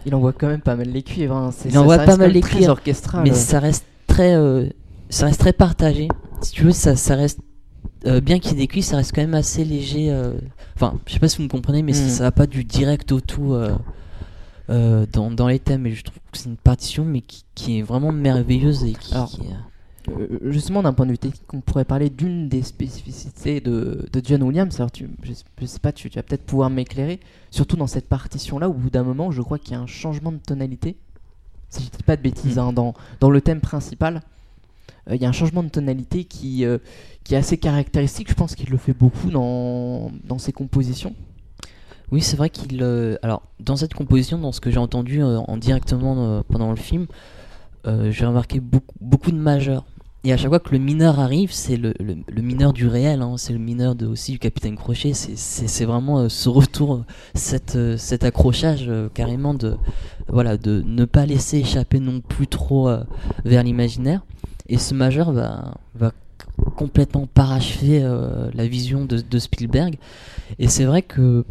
[0.05, 1.49] il, il, envoie quand même pas mal les cuivres hein.
[1.65, 2.79] il envoie pas mal les cuivres
[3.23, 4.35] mais ça reste très
[5.09, 6.07] ça reste très partagé.
[6.41, 7.39] Si tu veux ça ça reste
[8.23, 10.11] bien qu'il y ait des cuivres ça reste quand même assez léger
[10.75, 13.11] enfin je sais pas si vous me comprenez mais ça, ça, va pas du direct
[13.11, 13.75] au tout euh,
[14.71, 17.81] dans, dans, les thèmes et je trouve que c'est une partition mais qui, qui, est
[17.81, 19.41] vraiment merveilleuse et qui, Alors, qui
[20.09, 24.21] euh, justement d'un point de vue technique on pourrait parler d'une des spécificités de, de
[24.23, 24.75] John Williams.
[24.79, 27.19] Alors tu, je, je sais pas tu, tu vas peut-être pouvoir m'éclairer
[27.51, 29.79] surtout dans cette partition là où, au bout d'un moment je crois qu'il y a
[29.79, 30.95] un changement de tonalité.
[31.69, 32.59] Si je dis pas de bêtises mm.
[32.59, 34.21] hein, dans, dans le thème principal
[35.09, 36.79] euh, il y a un changement de tonalité qui, euh,
[37.23, 38.29] qui est assez caractéristique.
[38.29, 41.15] Je pense qu'il le fait beaucoup dans, dans ses compositions
[42.11, 42.79] oui, c'est vrai qu'il.
[42.83, 46.69] Euh, alors, dans cette composition, dans ce que j'ai entendu euh, en directement euh, pendant
[46.69, 47.07] le film,
[47.85, 49.85] j'ai remarqué beaucoup, de majeurs.
[50.23, 51.95] Et à chaque fois que le mineur arrive, c'est le,
[52.39, 55.13] mineur du réel, hein, c'est le mineur aussi du capitaine Crochet.
[55.13, 57.03] C'est vraiment ce retour,
[57.33, 59.77] cette, cet accrochage carrément de,
[60.27, 62.87] voilà, de ne pas laisser échapper non plus trop
[63.45, 64.23] vers l'imaginaire.
[64.69, 65.73] Et ce majeur va,
[66.75, 68.01] complètement parachever
[68.53, 69.97] la vision de Spielberg.
[70.59, 71.45] Et c'est vrai que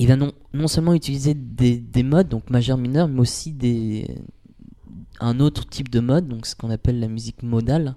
[0.00, 4.08] il va non, non seulement utiliser des, des modes, donc majeur, mineur, mais aussi des,
[5.20, 7.96] un autre type de mode, donc ce qu'on appelle la musique modale,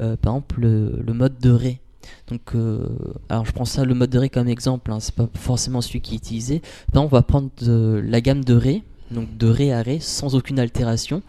[0.00, 1.80] euh, par exemple le, le, mode de Ré.
[2.28, 2.88] Donc, euh,
[3.28, 6.00] alors je prends ça le mode de Ré comme exemple, hein, c'est pas forcément celui
[6.00, 6.62] qui est utilisé.
[6.94, 11.22] On va prendre la gamme de Ré, donc de Ré à Ré, sans aucune altération,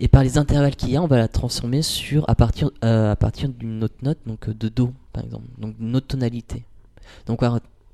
[0.00, 3.14] et par les intervalles qu'il y a, on va la transformer sur à partir euh,
[3.16, 6.66] partir d'une autre note, donc de Do par exemple, donc une autre tonalité.
[7.26, 7.40] Donc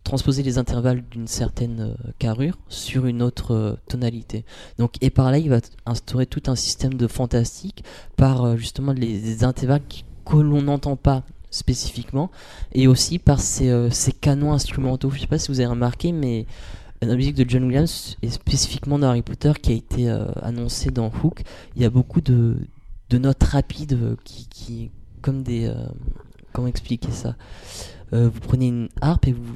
[0.09, 4.47] transposer les intervalles d'une certaine euh, carrure sur une autre euh, tonalité.
[4.79, 7.85] Donc, et par là, il va instaurer tout un système de fantastique
[8.17, 9.83] par euh, justement les, les intervalles
[10.25, 12.31] que l'on n'entend pas spécifiquement
[12.73, 15.11] et aussi par ces, ces, canons instrumentaux.
[15.11, 16.47] Je sais pas si vous avez remarqué, mais
[17.03, 20.91] la musique de John Williams et spécifiquement dans Harry Potter qui a été euh, annoncé
[20.91, 21.43] dans Hook,
[21.77, 22.57] il y a beaucoup de,
[23.11, 24.91] de notes rapides qui, qui
[25.21, 25.71] comme des
[26.53, 27.37] comment expliquer ça?
[28.13, 29.53] Vous prenez une harpe et vous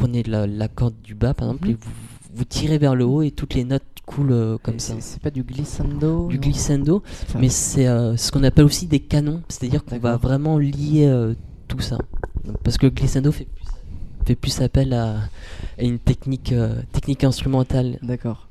[0.00, 1.72] prenez la, la, corde du bas par exemple -hmm.
[1.72, 1.90] et vous,
[2.34, 4.94] vous, tirez vers le haut et toutes les notes coulent euh, comme et ça.
[5.00, 7.02] C'est pas du glissando Du glissando,
[7.38, 11.34] mais c'est euh, ce qu'on appelle aussi des canons, c'est-à-dire qu'on va vraiment lier euh,
[11.68, 11.98] tout ça.
[12.44, 13.66] Donc, parce que le glissando fait plus,
[14.26, 15.04] fait plus appel à,
[15.78, 16.54] à une technique,
[16.92, 17.98] technique instrumentale.
[18.02, 18.49] D'accord.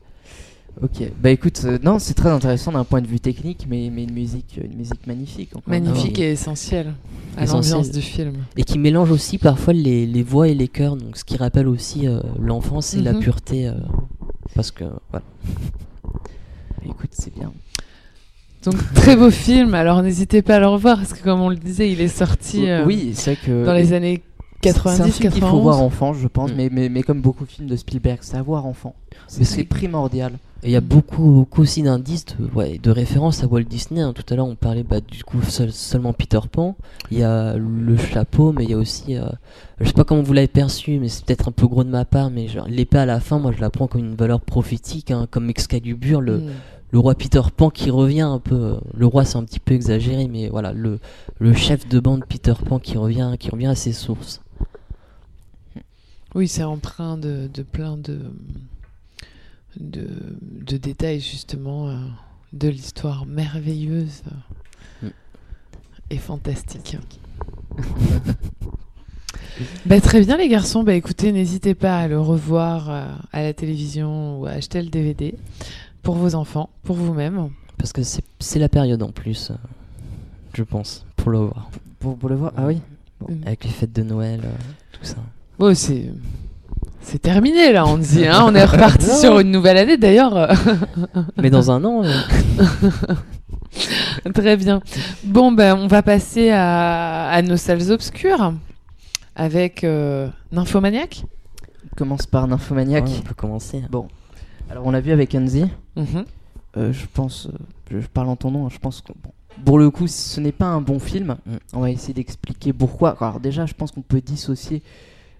[0.82, 4.06] Ok, bah écoute, euh, non, c'est très intéressant d'un point de vue technique, mais, mais
[4.06, 5.52] une musique, une musique magnifique.
[5.68, 6.94] Magnifique et essentielle
[7.36, 8.34] à l'ambiance du film.
[8.56, 11.68] Et qui mélange aussi parfois les, les voix et les chœurs, donc ce qui rappelle
[11.68, 13.04] aussi euh, l'enfance et mm -hmm.
[13.04, 13.20] la Mhm.
[13.20, 13.74] pureté, euh,
[14.56, 15.26] parce que voilà.
[16.86, 17.52] Écoute, c'est bien.
[18.64, 19.74] Donc très beau film.
[19.74, 22.70] Alors n'hésitez pas à le revoir parce que comme on le disait, il est sorti
[22.70, 24.22] euh, oui, c'est que dans les années
[24.62, 26.56] 90, C'est un film qu'il faut voir enfant, je pense, Mm.
[26.58, 28.94] mais, mais, mais comme beaucoup de films de Spielberg, c'est à voir enfant.
[29.28, 30.34] C'est c'est primordial.
[30.62, 34.01] Et il y a beaucoup, beaucoup aussi d'indices, de, ouais, de références à Walt Disney.
[34.01, 34.12] hein.
[34.14, 36.76] Tout à l'heure, on parlait bah, du coup seul- seulement Peter Pan.
[37.12, 39.24] Il y a le chapeau, mais il y a aussi, euh,
[39.80, 42.03] je sais pas comment vous l'avez perçu, mais c'est peut-être un peu gros de ma
[42.03, 45.12] part, mais genre, l'épée à la fin, moi, je la prends comme une valeur prophétique,
[45.12, 46.49] hein, comme Excalibur, le, Mm.
[46.91, 48.76] le roi Peter Pan qui revient un peu.
[48.97, 50.99] Le roi, c'est un petit peu exagéré, mais voilà, le,
[51.39, 54.41] le chef de bande Peter Pan qui revient, qui revient à ses sources.
[56.36, 58.20] Oui, c'est empreint de, de plein de,
[59.78, 60.08] de,
[60.42, 61.98] de détails justement euh,
[62.54, 64.24] de l'histoire merveilleuse
[65.02, 65.08] Mm.
[66.10, 66.98] et fantastique.
[69.86, 73.54] bah, très bien les garçons, bah, écoutez, n'hésitez pas à le revoir euh, à la
[73.54, 75.36] télévision ou à acheter le DVD
[76.02, 77.50] pour vos enfants, pour vous-même.
[77.78, 79.56] Parce que c'est c'est la période en plus, euh,
[80.54, 81.70] je pense, pour le voir.
[82.00, 82.54] Pour, pour le voir?
[82.58, 82.82] Ah oui?
[83.28, 83.44] Mm.
[83.46, 84.52] Avec les fêtes de Noël, euh,
[84.92, 85.18] tout ça.
[85.58, 86.12] Bon, c'est
[87.02, 88.26] c'est terminé là, on dit.
[88.28, 89.16] Hein on est reparti Non.
[89.16, 90.52] sur une nouvelle année d'ailleurs.
[91.38, 92.12] Mais dans un an, euh,
[94.34, 94.82] Très bien.
[95.24, 98.54] Bon, ben, on va passer à, à nos salles obscures
[99.36, 101.24] avec euh, Nymphomaniac.
[101.93, 103.06] On commence par Nymphomaniac.
[103.06, 103.84] ouais, on peut commencer.
[103.89, 104.08] Bon,
[104.70, 105.66] alors on l'a vu avec Anzi.
[105.95, 106.26] Mhm.
[106.78, 109.32] euh, je pense, euh, je, parle en ton nom, hein, je pense que bon,
[109.66, 111.38] pour le coup, ce n'est pas un bon film.
[111.45, 111.56] Mm.
[111.74, 113.16] On va essayer d'expliquer pourquoi.
[113.20, 114.82] Alors déjà, je pense qu'on peut dissocier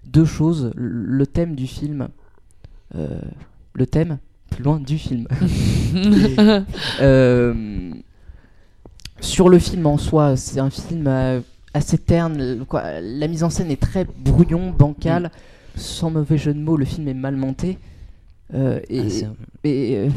[0.04, 0.72] deux choses.
[0.76, 2.08] Le thème du film,
[2.94, 3.20] euh,
[3.74, 4.18] le thème,
[4.50, 5.26] plus loin du film.
[7.00, 7.90] Euh,
[9.20, 11.40] sur le film en soi, c'est un film euh,
[11.74, 12.64] assez terne.
[12.64, 13.00] Quoi.
[13.00, 15.30] La mise en scène est très brouillon, bancal.
[15.76, 17.78] Sans mauvais jeu de mots, le film est mal monté.
[18.54, 19.28] Euh, et, Ah,
[19.64, 20.08] et, euh,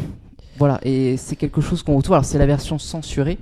[0.57, 2.13] voilà, et c'est quelque chose qu'on retrouve.
[2.15, 3.38] Alors, c'est la version censurée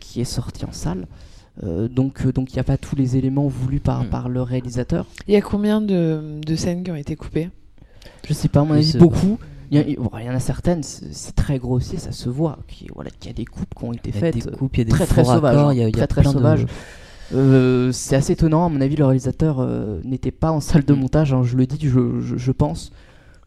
[0.00, 1.06] qui est sortie en salle.
[1.64, 4.08] Euh, donc, euh, donc il n'y a pas tous les éléments voulus par, Mm.
[4.10, 5.06] par le réalisateur.
[5.26, 7.50] Il y a combien de, de scènes qui ont été coupées?
[8.28, 9.38] Je sais pas, à mon avis, beaucoup.
[9.70, 12.58] Il y, a- bon, il y en a certaines, c'est très grossier, ça se voit.
[12.68, 14.20] Qu'il y, a- voilà, qu'il y a des coupes qui ont été Il y a
[14.20, 14.34] faites.
[14.46, 16.06] des coupes, il y a des très, sauvages, raccords, il y a, il y a
[16.06, 16.66] Très, de-.
[17.34, 20.94] Euh, c'est assez étonnant, à mon avis, le réalisateur euh, n'était pas en salle de
[20.94, 21.00] Mm.
[21.00, 22.92] montage, hein, je le dis, je, je- je pense.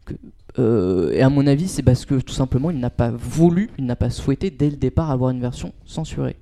[0.04, 0.14] Que,
[0.60, 3.86] euh, et à mon avis, c'est parce que tout simplement, il n'a pas voulu, il
[3.86, 6.36] n'a pas souhaité dès le départ avoir une version censurée.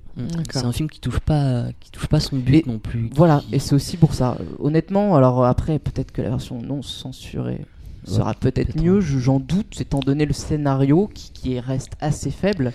[0.52, 3.11] C'est un film qui touche pas, qui touche pas son but non plus.
[3.14, 4.36] Voilà, qui- et c'est aussi pour ça.
[4.58, 7.64] Honnêtement, alors après, peut-être que la version non censurée
[8.04, 12.30] sera Ouais, peut-être mieux, je- j'en doute, étant donné le scénario qui, qui reste assez
[12.30, 12.72] faible.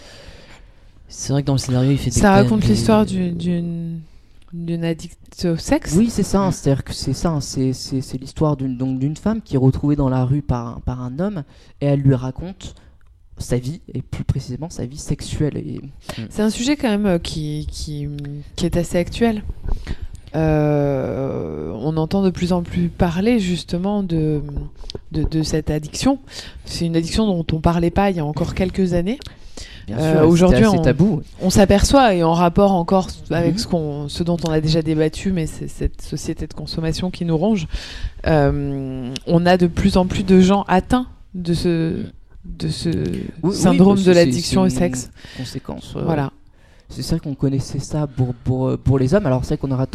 [1.08, 4.00] C'est vrai que dans le scénario, il fait des Ça raconte des- l'histoire du- d'une
[4.54, 5.96] d'une addict au sexe?
[5.98, 7.72] Oui, c'est ça, c'est-à-dire que c'est ça, c'est,
[8.18, 11.20] l'histoire d'une, donc, d'une femme qui est retrouvée dans la rue par un, par un
[11.20, 11.44] homme
[11.82, 12.74] et elle lui raconte
[13.38, 15.58] sa vie, et plus précisément sa vie sexuelle.
[15.58, 15.82] Et,
[16.30, 18.08] C'est un sujet quand même euh, qui, qui,
[18.56, 19.44] qui est assez actuel.
[20.36, 24.42] Euh, on entend de plus en plus parler justement de,
[25.12, 26.20] de, de cette addiction.
[26.66, 29.20] C'est une addiction dont on parlait pas il y a encore quelques années.
[29.92, 31.22] Euh, aujourd'hui, on- tabou.
[31.42, 35.32] On s'aperçoit, et en rapport encore avec ce, qu'on, ce dont on a déjà débattu,
[35.32, 37.68] mais c'est cette société de consommation qui nous ronge,
[38.26, 41.06] euh, on a de plus en plus de gens atteints
[41.36, 42.04] de ce,
[42.46, 42.90] de ce
[43.44, 45.10] Oui, syndrome de l'addiction au sexe.
[45.38, 45.94] Conséquence.
[45.96, 46.32] euh, Voilà.
[46.90, 49.26] C'est vrai qu'on connaissait ça pour, pour, euh, pour les hommes.
[49.26, 49.88] Alors c'est vrai qu'on aura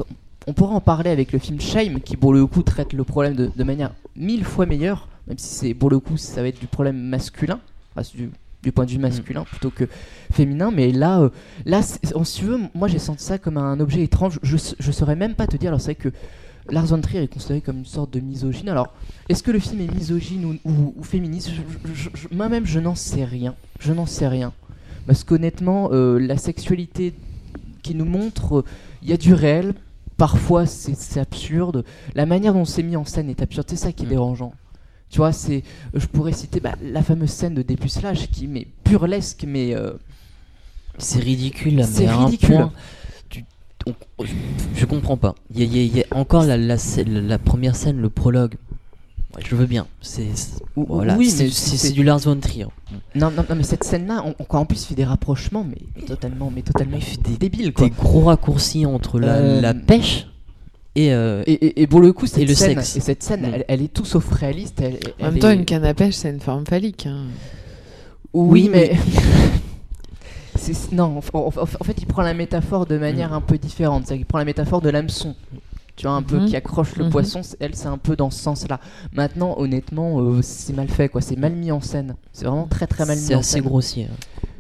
[0.47, 3.35] on pourra en parler avec le film Shame qui pour le coup traite le problème
[3.35, 6.59] de, de manière mille fois meilleure, même si c'est pour le coup ça va être
[6.59, 7.61] du problème masculin,
[7.95, 8.31] enfin, du,
[8.63, 9.85] du point de vue masculin plutôt que
[10.33, 10.71] féminin.
[10.75, 11.29] Mais là, euh,
[11.67, 11.99] là, si
[12.39, 14.41] tu veux, moi j'ai senti ça comme un objet étrange.
[14.43, 15.69] Je, je saurais même pas te dire.
[15.69, 16.13] Alors c'est vrai que
[16.71, 18.69] Lars von Trier est considéré comme une sorte de misogyne.
[18.69, 18.93] Alors
[19.29, 21.51] est-ce que le film est misogyne ou, ou- ou féministe?
[21.51, 23.55] Je- je- je- Moi-même je n'en sais rien.
[23.81, 24.53] Je n'en sais rien.
[25.07, 27.15] Parce qu'honnêtement, euh, la sexualité
[27.83, 28.65] qui nous montre,
[29.03, 29.75] il y a du réel,
[30.17, 31.85] parfois c'est absurde.
[32.15, 34.11] La manière dont c'est mis en scène est absurde, c'est ça qui est Mm.
[34.11, 34.53] dérangeant.
[35.09, 35.65] Tu vois, c'est,
[35.95, 39.93] je pourrais citer bah, la fameuse scène de dépucelage qui est burlesque, mais euh,
[40.99, 42.69] C'est ridicule, C'est ridicule.
[43.87, 44.25] On-
[44.75, 45.35] je comprends pas.
[45.55, 47.77] Il y a, il y a- il y a encore la, la, scène- la première
[47.77, 48.55] scène, le prologue.
[49.37, 49.87] Ouais, je veux bien.
[50.01, 50.27] C'est
[50.75, 52.67] voilà, oui, c'est- du Lars von Trier.
[53.15, 55.79] non, non, non, mais cette scène-là, on, on- en plus, il fait des rapprochements, mais,
[55.97, 57.87] mais totalement, mais totalement Il fait des- débiles, quoi.
[57.89, 60.27] Des gros raccourcis entre la, Euh, la pêche
[60.97, 62.97] et, euh, Et, et- et pour le coup, cette Et le scène, sexe.
[62.97, 63.55] et cette scène, Mm.
[63.55, 64.81] elle, elle est tout sauf réaliste.
[64.81, 67.07] Elle, En même temps, est- une canne à pêche, c'est une forme phallique.
[67.07, 67.27] hein.
[68.33, 68.93] Oui, Oui, mais.
[70.61, 73.35] C'est- non, en, en- en fait, il prend la métaphore de manière Mm.
[73.35, 74.05] un peu différente.
[74.07, 75.35] C'est-à-dire qu'il prend la métaphore de l'hameçon.
[75.97, 77.11] Tu vois, un peu qui accroche le Mhm.
[77.11, 77.43] poisson.
[77.43, 78.81] c'est- Elle, c'est un peu dans ce sens-là.
[79.13, 81.21] Maintenant, honnêtement, euh, c'est mal fait, quoi.
[81.21, 82.15] C'est mal mis en scène.
[82.33, 83.63] C'est vraiment très très mal mis c'est en assez scène.
[83.65, 84.09] grossier.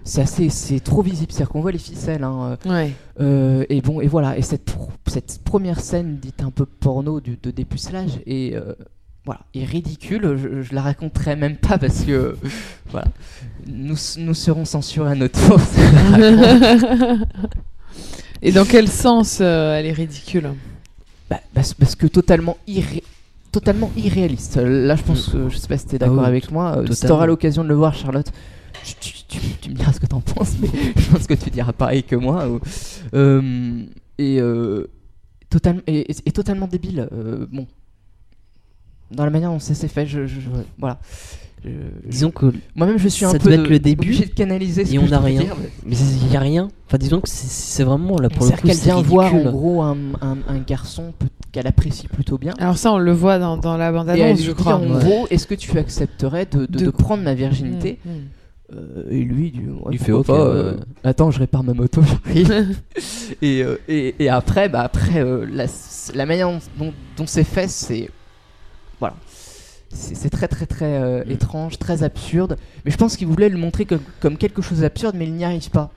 [0.05, 1.31] C'est assez, c'est trop visible.
[1.33, 2.25] C'est-à-dire qu'on voit les ficelles.
[2.25, 2.93] hein, euh, Ouais.
[3.21, 4.37] euh, et bon, et voilà.
[4.37, 8.75] Et cette, pr- cette première scène dite un peu porno du, de dépucelage est, euh,
[9.25, 10.37] voilà, est ridicule.
[10.43, 12.37] Je, je la raconterai même pas parce que,
[12.91, 13.07] voilà,
[13.67, 15.61] nous, nous serons censurés à notre tour.
[18.43, 20.51] Et dans quel sens euh, elle est ridicule?
[21.29, 23.03] Bah, parce, parce que totalement irré-
[23.53, 24.57] totalement irréaliste.
[24.57, 26.79] Là, je pense que je sais pas si t'es Ah d'accord oui, avec moi.
[26.79, 27.09] euh, Si totalement.
[27.17, 28.33] t'auras l'occasion de le voir, Charlotte,
[28.83, 31.51] tu, tu- tu- tu me diras ce que t'en penses, mais je pense que tu
[31.51, 32.49] diras pareil que moi.
[33.15, 33.83] euh.
[34.19, 34.39] Et,
[35.51, 37.09] totalement et, totalement débile.
[37.51, 37.67] bon,
[39.11, 40.49] dans la manière dont ça s'est fait, je, je- je-
[40.79, 40.99] voilà.
[41.65, 41.71] Je-
[42.09, 44.31] Disons que Moi-même, je suis ça un peu doit être de- le début, obligé de
[44.31, 45.41] canaliser ce et que on n'a rien.
[45.43, 46.69] dire, mais- il y a rien.
[46.87, 48.67] Enfin, disons que c'est- vraiment là pour le coup.
[48.67, 51.13] qu'elle vient voir en gros un, un- un garçon
[51.53, 52.55] qu'elle apprécie plutôt bien.
[52.59, 54.77] Alors ça, on le voit dans, dans la Et elle bande-annonce, lui je dit crois.
[54.77, 55.05] en Ouais.
[55.05, 58.15] gros, est-ce que tu accepterais de, de- De de quoi prendre ma virginité Mm, mm.
[58.73, 60.57] Euh, Et lui, il dit, ouais, Il fait, pourquoi ok, pas, ouais.
[60.65, 62.77] euh, Attends, je répare ma moto, j'arrive.
[63.43, 65.67] et, euh, et, et après, bah après euh, la,
[66.15, 66.49] la manière
[66.79, 68.09] dont, dont c'est fait, c'est
[69.01, 69.17] voilà,
[69.93, 71.31] c'est très très très euh, Mm.
[71.33, 72.57] étrange, très absurde.
[72.85, 75.45] Mais je pense qu'il voulait le montrer comme, comme quelque chose d'absurde, mais il n'y
[75.45, 75.91] arrive pas.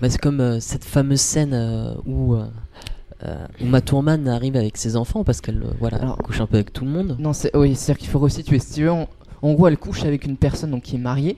[0.00, 5.24] Bah, c'est comme euh, cette fameuse scène euh, où, où Matourman arrive avec ses enfants
[5.24, 7.16] parce qu'elle voilà, Alors- couche un peu avec tout le monde.
[7.18, 8.58] Non, c'est oui, c'est-à-dire qu'il faut resituer.
[8.58, 9.08] Si tu veux, en,
[9.42, 11.36] en gros, elle couche avec une personne donc qui est mariée.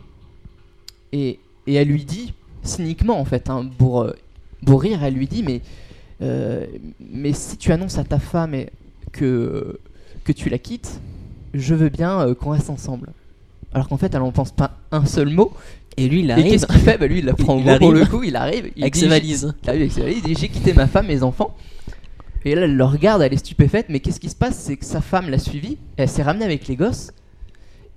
[1.12, 4.10] et, et elle lui dit, cyniquement en fait, hein, pour,
[4.66, 5.60] pour rire, elle lui dit Mais,
[6.20, 8.70] mais si tu annonces à ta femme et
[9.12, 9.78] que,
[10.34, 11.00] que tu la quittes,
[11.54, 13.08] je veux bien euh, qu'on reste ensemble.
[13.72, 15.52] Alors qu'en fait, elle en pense pas un seul mot.
[15.96, 16.96] Et lui, il Et arrive qu'est-ce qu'il fait?
[16.98, 18.70] Bah, Lui, il la prend au mot pour le coup, il arrive.
[18.76, 19.54] Il avec dit, ses j'ai- valises.
[19.64, 21.56] il arrive avec ses valises, il dit J'ai quitté ma femme, mes enfants.
[22.44, 23.86] Et là, elle le regarde, elle est stupéfaite.
[23.88, 24.56] Mais qu'est-ce qui se passe?
[24.56, 27.10] C'est que sa femme l'a suivi, elle s'est ramenée avec les gosses.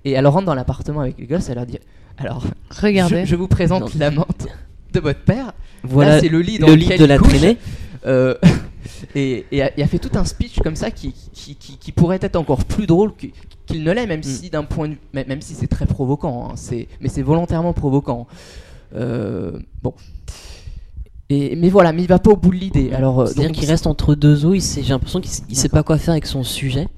[0.04, 1.78] Et elle rentre dans l'appartement avec les gosses, elle leur dit
[2.18, 2.44] Alors,
[2.80, 3.20] Regardez.
[3.24, 3.90] je, je vous présente Non.
[4.00, 4.48] l'amante
[4.92, 5.52] de votre père.
[5.84, 7.28] Voilà Là, c'est le lit dans le lequel lit de il la couche.
[7.28, 7.56] traînée.
[8.06, 8.34] Euh,
[9.14, 11.92] et, et a, et a fait tout un speech comme ça qui, qui, qui- qui
[11.92, 13.12] pourrait être encore plus drôle
[13.66, 16.88] qu'il ne l'est, même si d'un point de même, si c'est très provoquant, hein, c'est,
[17.00, 18.26] mais c'est volontairement provoquant.
[18.94, 19.94] Euh, bon.
[21.30, 22.92] Et, mais voilà, mais il va pas au bout de l'idée.
[22.92, 25.96] Alors, euh, C'est-à-dire qu'il reste entre deux eaux, j'ai l'impression qu'il il sait pas quoi
[25.98, 26.88] faire avec son sujet.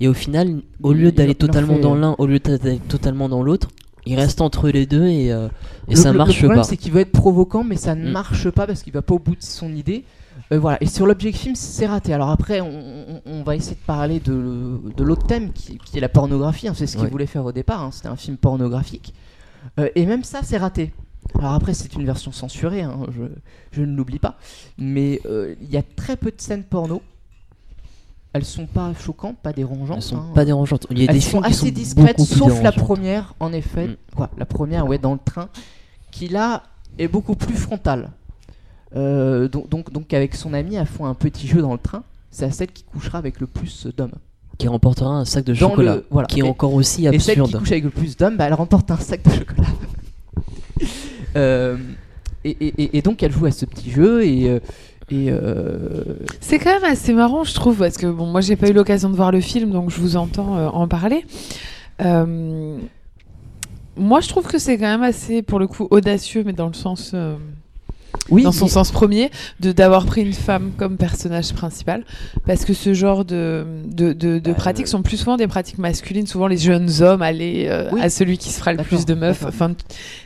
[0.00, 3.42] Et au final, au lieu d'aller totalement dans euh, l'un, au lieu d'aller totalement dans
[3.42, 3.68] l'autre,
[4.06, 5.48] il reste entre les deux et, euh,
[5.88, 6.64] et le- ça marche Le problème, pas.
[6.64, 8.12] c'est qu'il veut être provoquant, mais ça ne Mm.
[8.12, 10.04] marche pas parce qu'il va pas au bout de son idée.
[10.52, 10.78] Euh, voilà.
[10.82, 12.12] Et sur l'objectif film, c'est raté.
[12.14, 15.98] Alors après, on, on- on va essayer de parler de, de l'autre thème qui, qui
[15.98, 16.68] est la pornographie.
[16.68, 16.74] hein.
[16.76, 17.10] C'est ce qu'il Ouais.
[17.10, 17.82] voulait faire au départ.
[17.82, 17.90] hein.
[17.92, 19.14] C'était un film pornographique.
[19.78, 20.92] Euh, et même ça, c'est raté.
[21.38, 23.24] Alors après, c'est une version censurée, hein, je,
[23.72, 24.36] je ne l'oublie pas.
[24.78, 27.02] Mais euh, il y a très peu de scènes porno.
[28.32, 29.96] Elles sont pas choquantes, pas dérangeantes.
[29.96, 30.86] Elles sont pas dérangeantes.
[30.90, 33.88] Il y a Elles des sont assez sont discrètes, sauf la première, en effet.
[33.88, 33.96] Mm.
[34.14, 35.48] Quoi, la première, ouais, dans le train,
[36.10, 36.62] qui là
[36.98, 38.10] est beaucoup plus frontale.
[38.96, 42.02] Euh, donc, donc, donc, avec son ami, elles font un petit jeu dans le train.
[42.30, 44.12] C'est à celle qui couchera avec le plus d'hommes.
[44.58, 45.96] Qui remportera un sac de Dans chocolat.
[45.96, 46.26] le- voilà.
[46.26, 47.58] Qui est Et- encore aussi Et celle qui absurde.
[47.60, 49.68] couche avec le plus d'hommes, bah, elle remporte un sac de chocolat.
[51.36, 51.76] Euh,
[52.44, 54.48] et, et- et- et donc, elle joue à ce petit jeu et.
[54.48, 54.60] euh,
[55.12, 56.04] euh,
[56.40, 59.10] C'est quand même assez marrant, je trouve, parce que bon, moi j'ai pas eu l'occasion
[59.10, 61.24] de voir le film, donc je vous entends euh, en parler.
[62.00, 62.78] Euh,
[63.96, 66.74] moi, je trouve que c'est quand même assez, pour le coup, audacieux, mais dans le
[66.74, 67.36] sens, euh,
[68.30, 69.30] oui, dans son mais- sens premier,
[69.60, 72.04] de d'avoir pris une femme comme personnage principal,
[72.46, 75.78] parce que ce genre de de, de, de Euh, pratiques sont plus souvent des pratiques
[75.78, 76.26] masculines.
[76.26, 78.00] Souvent, les jeunes hommes allaient euh, Oui.
[78.00, 79.44] à celui qui se fera le plus de meufs.
[79.46, 79.72] Enfin,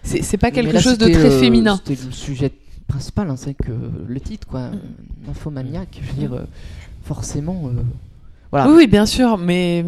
[0.03, 1.81] c'est c'est pas quelque là, chose de très euh, féminin.
[1.85, 2.53] C'était le sujet
[2.89, 3.73] principal, hein, c'est que
[4.07, 4.79] le titre, quoi, Mm.
[5.29, 6.45] nymphomaniaque, je veux dire, euh,
[7.05, 7.63] forcément.
[7.67, 7.83] euh,
[8.51, 8.69] voilà.
[8.69, 9.85] Oui, oui, bien sûr, mais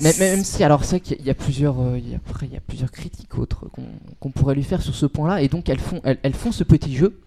[0.00, 2.46] Mais, même si, alors c'est vrai qu'il y a- plusieurs, euh, il y a, après,
[2.46, 3.84] il y a plusieurs critiques autres qu'on
[4.18, 6.64] qu'on pourrait lui faire sur ce point-là, et donc elles font, elles, elles font ce
[6.64, 7.20] petit jeu,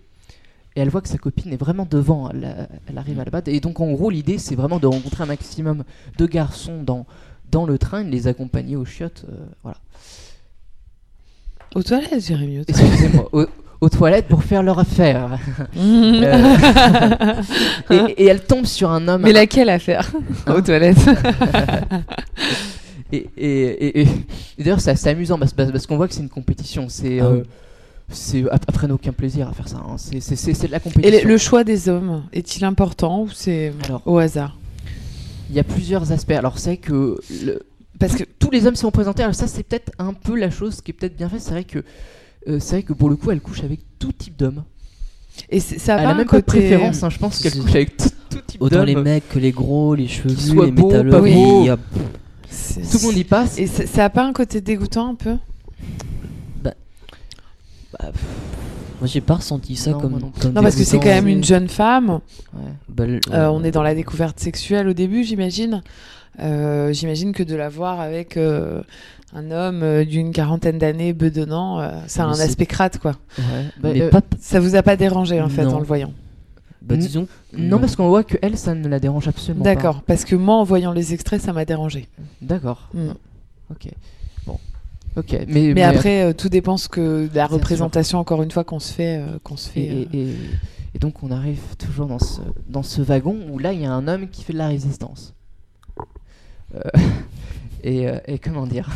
[0.76, 3.49] et elle voit que sa copine est vraiment devant, elle, elle arrive à la battre,
[3.49, 5.84] et donc en gros l'idée c'est vraiment de rencontrer un maximum
[6.17, 7.05] de garçons dans,
[7.51, 9.78] dans le train, et de les accompagner aux chiottes, euh, voilà.
[11.76, 12.63] aux toilettes, j'irais mieux.
[12.67, 13.45] Excusez-moi, aux,
[13.84, 15.38] aux toilettes pour faire leur affaire.
[17.92, 19.22] Euh, et, et elle tombe sur un homme.
[19.24, 20.12] Mais laquelle à faire
[20.48, 20.98] Hein aux toilettes
[23.12, 24.08] Et, et, et- et-
[24.58, 26.88] et d'ailleurs, c'est assez amusant parce, parce- parce qu'on voit que c'est une compétition.
[26.90, 27.20] C'est.
[27.20, 27.44] Ah euh,
[28.10, 29.78] c'est après aucun plaisir à faire ça.
[29.78, 29.96] hein.
[29.98, 30.18] C'est-
[30.68, 31.20] de la Et compétition.
[31.24, 33.72] le, le choix des hommes est-il important ou c'est
[34.06, 34.58] au hasard?
[35.50, 36.32] il y a plusieurs aspects.
[36.32, 37.62] Alors, c'est vrai que le-
[38.00, 39.22] Parce que tous les hommes sont représentés.
[39.22, 41.42] Alors, ça, c'est peut-être un peu la chose qui est peut-être bien faite.
[41.42, 41.84] C'est vrai que.
[42.48, 44.64] Euh, c'est vrai que pour le coup, elle couche avec tout type d'hommes.
[45.50, 47.04] et ça a Elle pas a un même pas de côté préférence.
[47.04, 47.10] hein.
[47.10, 49.04] Je pense qu'elle couche avec tout, tout type Autant les d'hommes.
[49.04, 51.10] mecs que les gros, les soient les métalleux.
[51.12, 51.78] pas oui, a-
[52.50, 53.58] c'est- Tout le monde y passe.
[53.58, 55.38] Et ça, ça a pas un côté dégoûtant un peu?
[56.64, 56.74] Bah,
[58.12, 58.22] pff,
[59.00, 60.12] Moi j'ai pas ressenti ça Non, comme.
[60.20, 62.20] non comme Non, parce que c'est quand même une jeune femme.
[62.54, 62.62] ouais.
[62.89, 65.84] Bah, le- Euh, on est dans la découverte sexuelle au début, j'imagine.
[66.39, 68.82] Euh, j'imagine que de la voir avec euh,
[69.34, 73.16] un homme euh, d'une quarantaine d'années bedonnant, euh, ça a Mais un aspect crade, quoi.
[73.38, 73.44] Ouais.
[73.82, 74.22] Bah, mais euh, pas.
[74.40, 75.76] Ça vous a pas dérangé, en fait, Non.
[75.76, 76.14] en le voyant
[76.82, 77.28] Bah, disons.
[77.58, 79.74] Non, parce qu'on voit que elle, ça ne la dérange absolument pas.
[79.76, 82.08] D'accord, parce que moi, en voyant les extraits, ça m'a dérangé.
[82.42, 82.90] D'accord.
[82.94, 83.10] Mm.
[83.72, 83.88] Ok.
[84.46, 84.60] Bon.
[85.16, 85.38] Ok.
[85.48, 88.80] Mais, Mais après, euh, tout dépend ce que de la représentation, encore une fois, qu'on
[88.80, 89.18] se fait.
[89.18, 90.36] euh, qu'on se fait Et, euh, et- et-
[90.96, 93.92] et donc on arrive toujours dans ce, dans ce wagon où là il y a
[93.92, 95.34] un homme qui fait de la résistance.
[97.84, 98.90] Et, et comment dire?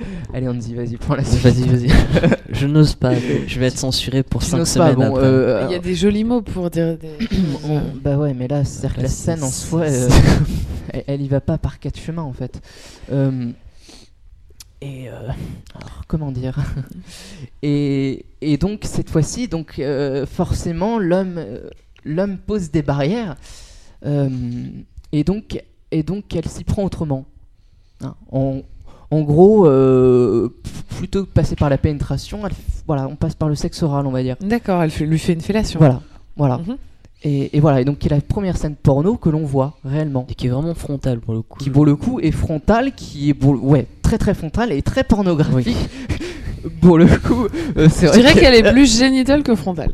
[0.34, 1.40] Allez Andy, vas-y, prends la suite.
[1.42, 1.88] Vas-y, vas-y.
[2.50, 3.12] je n'ose pas.
[3.14, 5.26] Je vais être censuré pour Tu 5 n'oses pas, semaines bon, après.
[5.26, 7.10] euh, Il y a des jolis mots pour dire des.
[7.64, 10.08] on- bah ouais, mais là, c'est-à-dire que la scène en soi, euh,
[10.90, 12.60] elle, elle y va pas par quatre chemins en fait.
[13.12, 13.50] Euh,
[14.80, 15.28] et euh,
[15.74, 16.56] alors, comment dire
[17.62, 21.40] et, et donc cette fois-ci, donc euh, forcément l'homme,
[22.04, 23.34] l'homme pose des barrières
[24.06, 24.28] euh,
[25.10, 27.24] et donc et donc elle s'y prend autrement.
[28.04, 28.60] Hein, en,
[29.10, 30.48] en gros, euh,
[30.98, 32.52] plutôt que de passer par la pénétration, elle
[32.86, 34.36] voilà, on passe par le sexe oral, on va dire.
[34.40, 35.78] D'accord, elle fait- lui fait une fellation.
[35.78, 36.00] Voilà,
[36.36, 36.58] voilà.
[36.58, 36.76] Mhm.
[37.24, 40.24] Et, et voilà, et donc qui est la première scène porno que l'on voit réellement.
[40.30, 41.58] Et qui est vraiment frontal pour le coup.
[41.58, 45.04] Qui pour le coup est frontale, qui est pour- ouais, très très frontale et très
[45.04, 45.76] pornographique.
[46.80, 47.46] pour le coup,
[47.76, 49.92] euh, c'est Je dirais que- qu'elle est plus génitale que frontale.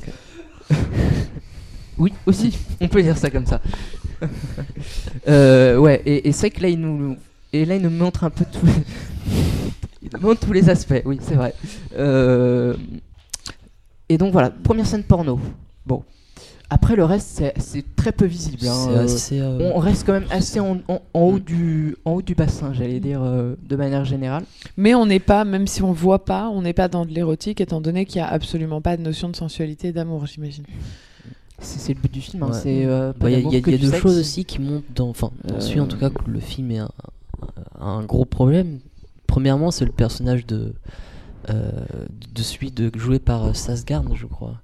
[1.97, 3.61] Oui, aussi, on peut dire ça comme ça.
[5.29, 7.17] Euh, ouais, et, et c'est vrai que là, il nous,
[7.55, 8.73] et là, il nous montre un peu tous les,
[10.03, 11.55] il nous montre tous les aspects, oui, c'est vrai.
[11.97, 12.75] Euh,
[14.09, 15.39] et donc voilà, première scène porno.
[15.87, 16.03] Bon.
[16.71, 18.67] Après, le reste, c'est- très peu visible.
[18.67, 19.39] hein, euh, assez.
[19.41, 22.73] euh, on reste quand même assez en, en- en haut, du, en haut du bassin,
[22.75, 24.45] j'allais dire, euh, de manière générale.
[24.77, 27.61] Mais on n'est pas, même si on voit pas, on n'est pas dans de l'érotique,
[27.61, 30.65] étant donné qu'il n'y a absolument pas de notion de sensualité et d'amour, j'imagine.
[31.61, 32.85] C'est le but du film, hein, Ouais.
[32.87, 33.99] euh, pas Bah, Il y a, il y a- que il y a du deux
[33.99, 35.09] choses aussi qui montent dans.
[35.09, 36.91] Enfin, dans celui en tout cas, que le film est un,
[37.81, 38.79] un gros problème.
[39.27, 40.75] Premièrement, c'est le personnage de.
[41.51, 41.71] euh,
[42.35, 44.55] de celui de, joué par euh, Sasgard, je crois.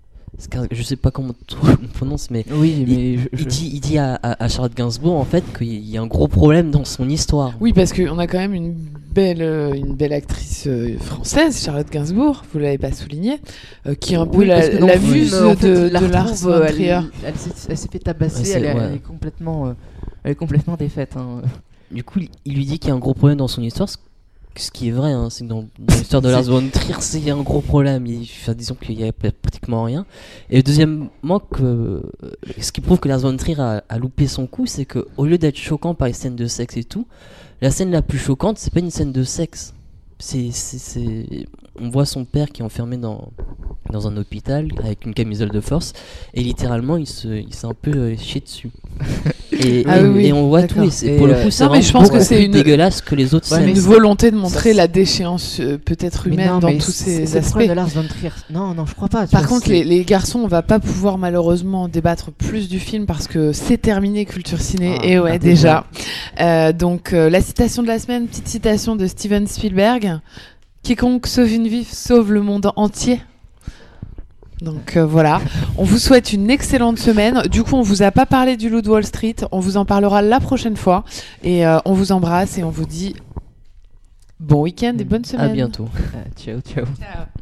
[0.70, 4.14] Je sais pas comment on prononce, mais Oui, mais je, il dit, il dit à,
[4.14, 7.52] à- à Charlotte Gainsbourg en fait qu'il y a un gros problème dans son histoire.
[7.60, 8.72] Oui, parce qu'on a quand même une
[9.12, 10.68] belle, euh, une belle actrice
[11.00, 13.40] française, Charlotte Gainsbourg, vous l'avez pas souligné,
[13.86, 15.54] euh, qui est un peu Oui, la, la muse de,
[15.90, 16.88] de euh, Trier.
[16.90, 18.82] Elle, elle s'est elle s'est fait tabasser, Ouais, elle, est, ouais.
[18.88, 19.72] elle est complètement, euh,
[20.22, 21.16] elle est complètement défaite.
[21.16, 21.42] hein.
[21.90, 23.88] Du coup, il- lui dit qu'il y a un gros problème dans son histoire.
[24.56, 27.30] Ce qui est vrai, hein, c'est que dans, dans l'histoire de Lars von Trier, c'est
[27.30, 28.06] un gros problème.
[28.06, 30.04] Il, enfin, disons qu'il y a pratiquement rien.
[30.50, 32.02] Et deuxièmement, que, euh,
[32.60, 35.24] ce qui prouve que Lars von Trier a, a loupé son coup, c'est que au
[35.24, 37.06] lieu d'être choquant par les scènes de sexe et tout,
[37.62, 39.72] la scène la plus choquante, c'est pas une scène de sexe.
[40.18, 40.50] C'est-
[41.80, 43.28] on voit son père qui est enfermé dans,
[43.90, 45.94] dans un hôpital avec une camisole de force
[46.34, 48.70] et littéralement il se, il s'est un peu euh, chié dessus.
[49.52, 51.64] Et, Ah et- oui, oui, et on voit tout et, pour le euh, coup c'est
[51.64, 54.30] vraiment je pense que c'est plus une- dégueulasse que les autres Ouais, mais une volonté
[54.30, 57.58] de montrer la déchéance euh, peut-être humaine non, dans tous ces aspects.
[57.66, 58.30] de Lars von Trier.
[58.50, 59.26] Non, non, je crois pas.
[59.26, 63.04] Par vois, contre, les, les garçons, on va pas pouvoir malheureusement débattre plus du film
[63.06, 64.96] parce que c'est terminé Culture Ciné.
[65.00, 65.84] Ah, et ouais, ah, déjà.
[66.40, 70.20] Euh, donc, euh, la citation de la semaine, petite citation de Steven Spielberg.
[70.82, 73.20] Quiconque sauve une vie sauve le monde entier.
[74.62, 75.40] Donc euh, voilà,
[75.78, 77.42] on vous souhaite une excellente semaine.
[77.50, 79.84] Du coup, on vous a pas parlé du loup de Wall Street, on vous en
[79.84, 81.04] parlera la prochaine fois.
[81.42, 83.14] Et euh, on vous embrasse et on vous dit
[84.38, 85.50] bon week-end et bonne semaine.
[85.50, 85.88] À bientôt.
[86.36, 86.84] Ciao, ciao.
[86.84, 87.39] Ciao.